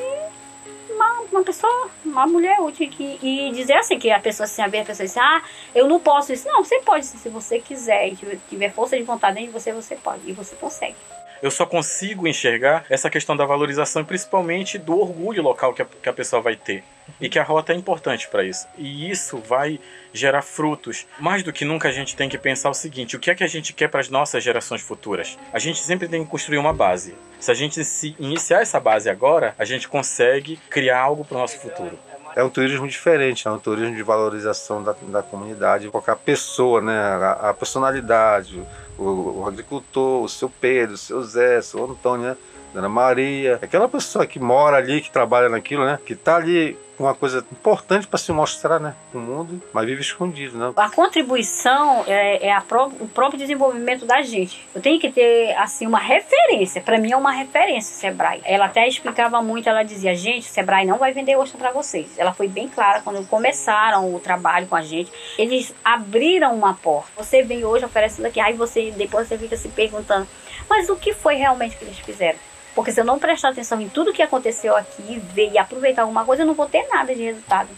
uma, 0.89 1.21
uma 1.31 1.43
pessoa, 1.43 1.89
uma 2.03 2.25
mulher 2.25 2.59
útil 2.61 2.89
que, 2.89 3.19
e 3.21 3.51
dizer 3.51 3.73
assim 3.73 3.99
que 3.99 4.09
a 4.09 4.19
pessoa 4.19 4.45
assim, 4.45 4.61
a 4.61 4.69
pessoa 4.69 5.05
assim, 5.05 5.19
ah, 5.19 5.41
eu 5.73 5.87
não 5.87 5.99
posso 5.99 6.31
isso. 6.31 6.47
Não, 6.47 6.63
você 6.63 6.79
pode, 6.79 7.05
se 7.05 7.29
você 7.29 7.59
quiser 7.59 8.07
e 8.07 8.39
tiver 8.49 8.71
força 8.71 8.97
de 8.97 9.03
vontade 9.03 9.35
dentro 9.35 9.51
de 9.51 9.59
você, 9.59 9.73
você 9.73 9.95
pode 9.95 10.21
e 10.25 10.31
você 10.31 10.55
consegue 10.55 10.95
eu 11.41 11.51
só 11.51 11.65
consigo 11.65 12.27
enxergar 12.27 12.85
essa 12.89 13.09
questão 13.09 13.35
da 13.35 13.45
valorização 13.45 14.01
e 14.01 14.05
principalmente 14.05 14.79
do 14.79 14.99
orgulho 14.99 15.43
local 15.43 15.73
que 15.73 15.81
a, 15.81 15.85
que 15.85 16.09
a 16.09 16.13
pessoa 16.13 16.41
vai 16.41 16.55
ter. 16.55 16.83
E 17.19 17.29
que 17.29 17.39
a 17.39 17.43
rota 17.43 17.73
é 17.73 17.75
importante 17.75 18.27
para 18.27 18.43
isso. 18.43 18.67
E 18.77 19.09
isso 19.09 19.37
vai 19.37 19.79
gerar 20.13 20.41
frutos. 20.41 21.05
Mais 21.19 21.43
do 21.43 21.53
que 21.53 21.63
nunca 21.63 21.89
a 21.89 21.91
gente 21.91 22.15
tem 22.15 22.27
que 22.27 22.37
pensar 22.37 22.69
o 22.69 22.73
seguinte: 22.73 23.15
o 23.15 23.19
que 23.19 23.31
é 23.31 23.35
que 23.35 23.43
a 23.43 23.47
gente 23.47 23.73
quer 23.73 23.89
para 23.89 23.99
as 23.99 24.09
nossas 24.09 24.43
gerações 24.43 24.81
futuras? 24.81 25.37
A 25.53 25.59
gente 25.59 25.79
sempre 25.79 26.07
tem 26.07 26.23
que 26.23 26.29
construir 26.29 26.57
uma 26.57 26.73
base. 26.73 27.15
Se 27.39 27.51
a 27.51 27.53
gente 27.53 27.83
se 27.83 28.15
iniciar 28.19 28.61
essa 28.61 28.79
base 28.79 29.09
agora, 29.09 29.53
a 29.57 29.65
gente 29.65 29.87
consegue 29.87 30.57
criar 30.69 30.99
algo 30.99 31.23
para 31.23 31.37
o 31.37 31.39
nosso 31.39 31.59
futuro 31.59 31.97
é 32.35 32.43
um 32.43 32.49
turismo 32.49 32.85
diferente, 32.85 33.47
é 33.47 33.51
um 33.51 33.57
turismo 33.57 33.95
de 33.95 34.03
valorização 34.03 34.83
da, 34.83 34.93
da 35.03 35.23
comunidade, 35.23 35.87
qualquer 35.87 36.17
pessoa, 36.17 36.81
né, 36.81 36.93
a, 36.93 37.49
a 37.49 37.53
personalidade, 37.53 38.61
o, 38.99 39.39
o, 39.39 39.45
agricultor, 39.47 40.23
o 40.23 40.27
seu 40.27 40.49
Pedro, 40.49 40.95
o 40.95 40.97
seu 40.97 41.23
Zé, 41.23 41.59
o 41.59 41.63
seu 41.63 41.85
Antônio, 41.85 42.27
né? 42.27 42.37
Dona 42.73 42.89
Maria, 42.89 43.57
aquela 43.61 43.87
pessoa 43.87 44.27
que 44.27 44.37
mora 44.37 44.75
ali, 44.75 44.99
que 44.99 45.09
trabalha 45.09 45.47
naquilo, 45.47 45.85
né? 45.85 45.97
Que 46.05 46.13
tá 46.13 46.35
ali 46.35 46.77
uma 46.97 47.13
coisa 47.13 47.45
importante 47.51 48.07
para 48.07 48.17
se 48.17 48.31
mostrar 48.31 48.79
né, 48.79 48.95
para 49.11 49.19
o 49.19 49.21
mundo, 49.21 49.61
mas 49.73 49.85
vive 49.85 50.01
escondido. 50.01 50.57
Né? 50.57 50.73
A 50.75 50.89
contribuição 50.89 52.03
é, 52.07 52.47
é 52.47 52.53
a 52.53 52.61
pró 52.61 52.87
o 52.99 53.07
próprio 53.07 53.39
desenvolvimento 53.39 54.05
da 54.05 54.21
gente. 54.21 54.65
Eu 54.73 54.81
tenho 54.81 54.99
que 54.99 55.11
ter 55.11 55.55
assim 55.57 55.85
uma 55.85 55.99
referência. 55.99 56.81
Para 56.81 56.97
mim 56.97 57.11
é 57.11 57.17
uma 57.17 57.31
referência, 57.31 57.95
Sebrae. 57.95 58.41
Ela 58.45 58.65
até 58.65 58.87
explicava 58.87 59.41
muito, 59.41 59.67
ela 59.67 59.83
dizia, 59.83 60.15
gente, 60.15 60.49
o 60.49 60.51
Sebrae 60.51 60.85
não 60.85 60.97
vai 60.97 61.11
vender 61.11 61.35
ostra 61.35 61.57
para 61.57 61.71
vocês. 61.71 62.17
Ela 62.17 62.33
foi 62.33 62.47
bem 62.47 62.67
clara 62.67 63.01
quando 63.01 63.25
começaram 63.27 64.13
o 64.13 64.19
trabalho 64.19 64.67
com 64.67 64.75
a 64.75 64.81
gente. 64.81 65.11
Eles 65.37 65.73
abriram 65.83 66.55
uma 66.55 66.73
porta. 66.73 67.11
Você 67.17 67.43
vem 67.43 67.65
hoje 67.65 67.85
oferecendo 67.85 68.25
aqui, 68.25 68.39
aí 68.39 68.53
você 68.53 68.91
depois 68.91 69.27
você 69.27 69.37
fica 69.37 69.57
se 69.57 69.69
perguntando, 69.69 70.27
mas 70.69 70.89
o 70.89 70.95
que 70.95 71.13
foi 71.13 71.35
realmente 71.35 71.77
que 71.77 71.83
eles 71.83 71.99
fizeram? 71.99 72.39
Porque 72.75 72.91
se 72.91 72.99
eu 72.99 73.05
não 73.05 73.17
prestar 73.17 73.49
atenção 73.49 73.79
em 73.79 73.87
tudo 73.87 74.11
que 74.11 74.21
aconteceu 74.21 74.75
aqui, 74.75 75.17
ver 75.33 75.49
e 75.51 75.57
aproveitar 75.57 76.01
alguma 76.01 76.25
coisa, 76.25 76.43
eu 76.43 76.45
não 76.45 76.53
vou 76.53 76.67
ter 76.67 76.85
nada 76.89 77.15
de 77.15 77.23
resultado. 77.23 77.69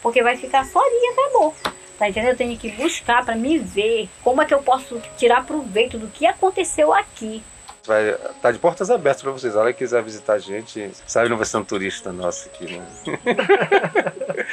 Porque 0.00 0.22
vai 0.22 0.36
ficar 0.38 0.64
só 0.64 0.80
ali 0.80 0.94
e 0.94 1.12
acabou. 1.12 1.54
Tá 1.98 2.08
entendendo? 2.08 2.30
Eu 2.30 2.36
tenho 2.36 2.56
que 2.56 2.70
buscar 2.70 3.24
para 3.24 3.34
me 3.34 3.58
ver 3.58 4.08
como 4.22 4.40
é 4.40 4.46
que 4.46 4.54
eu 4.54 4.62
posso 4.62 5.02
tirar 5.16 5.44
proveito 5.44 5.98
do 5.98 6.06
que 6.08 6.24
aconteceu 6.26 6.94
aqui. 6.94 7.42
Vai 7.84 8.10
estar 8.10 8.34
tá 8.40 8.52
de 8.52 8.58
portas 8.58 8.90
abertas 8.90 9.22
para 9.22 9.32
vocês. 9.32 9.56
A 9.56 9.60
hora 9.60 9.72
que 9.72 9.80
quiser 9.80 10.02
visitar 10.02 10.34
a 10.34 10.38
gente, 10.38 10.90
sabe, 11.06 11.28
não 11.28 11.36
vai 11.36 11.44
ser 11.44 11.56
um 11.56 11.64
turista 11.64 12.12
nosso 12.12 12.48
aqui, 12.48 12.76
né? 12.76 12.86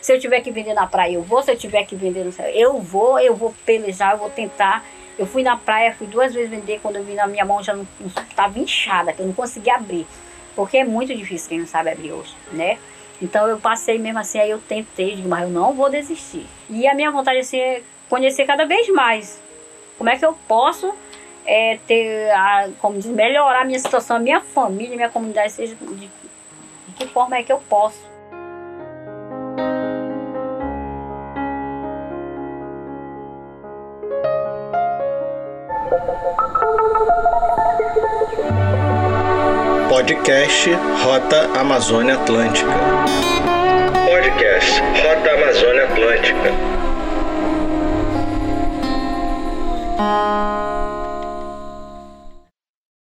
se 0.00 0.12
eu 0.12 0.20
tiver 0.20 0.40
que 0.40 0.50
vender 0.50 0.74
na 0.74 0.86
praia, 0.86 1.14
eu 1.14 1.22
vou. 1.22 1.42
Se 1.42 1.50
eu 1.50 1.56
tiver 1.56 1.84
que 1.84 1.96
vender 1.96 2.24
no 2.24 2.32
céu, 2.32 2.46
eu 2.48 2.78
vou. 2.80 3.18
Eu 3.18 3.34
vou 3.34 3.54
pelejar, 3.64 4.12
eu 4.12 4.18
vou 4.18 4.30
tentar 4.30 4.84
eu 5.18 5.26
fui 5.26 5.42
na 5.42 5.56
praia, 5.56 5.94
fui 5.94 6.06
duas 6.06 6.32
vezes 6.32 6.50
vender, 6.50 6.80
quando 6.80 6.96
eu 6.96 7.04
vi 7.04 7.14
na 7.14 7.26
minha 7.26 7.44
mão 7.44 7.62
já 7.62 7.74
não 7.74 7.86
estava 8.28 8.58
inchada, 8.58 9.12
que 9.12 9.20
eu 9.20 9.26
não 9.26 9.34
conseguia 9.34 9.74
abrir. 9.74 10.06
Porque 10.54 10.78
é 10.78 10.84
muito 10.84 11.14
difícil 11.14 11.48
quem 11.48 11.58
não 11.60 11.66
sabe 11.66 11.90
abrir 11.90 12.12
hoje, 12.12 12.34
né? 12.52 12.78
Então 13.20 13.46
eu 13.46 13.58
passei 13.58 13.98
mesmo 13.98 14.18
assim, 14.18 14.38
aí 14.38 14.50
eu 14.50 14.58
tentei, 14.58 15.14
digo, 15.14 15.28
mas 15.28 15.44
eu 15.44 15.50
não 15.50 15.72
vou 15.72 15.88
desistir. 15.88 16.46
E 16.68 16.86
a 16.86 16.94
minha 16.94 17.10
vontade 17.10 17.38
assim, 17.38 17.58
é 17.58 17.82
conhecer 18.08 18.44
cada 18.44 18.66
vez 18.66 18.88
mais. 18.88 19.40
Como 19.96 20.10
é 20.10 20.18
que 20.18 20.24
eu 20.24 20.36
posso 20.48 20.92
é, 21.46 21.78
ter, 21.86 22.30
a, 22.30 22.68
como 22.80 22.98
diz, 22.98 23.06
melhorar 23.06 23.62
a 23.62 23.64
minha 23.64 23.78
situação, 23.78 24.16
a 24.16 24.20
minha 24.20 24.40
família, 24.40 24.94
a 24.94 24.96
minha 24.96 25.08
comunidade, 25.08 25.52
seja 25.52 25.74
de, 25.74 25.94
de 25.96 26.10
que 26.96 27.06
forma 27.06 27.36
é 27.36 27.42
que 27.42 27.52
eu 27.52 27.62
posso. 27.68 28.11
Podcast 40.02 40.68
Rota 41.04 41.48
Amazônia 41.60 42.14
Atlântica. 42.14 42.72
Podcast 44.04 44.80
Rota 45.00 45.30
Amazônia 45.30 45.84
Atlântica. 45.84 46.50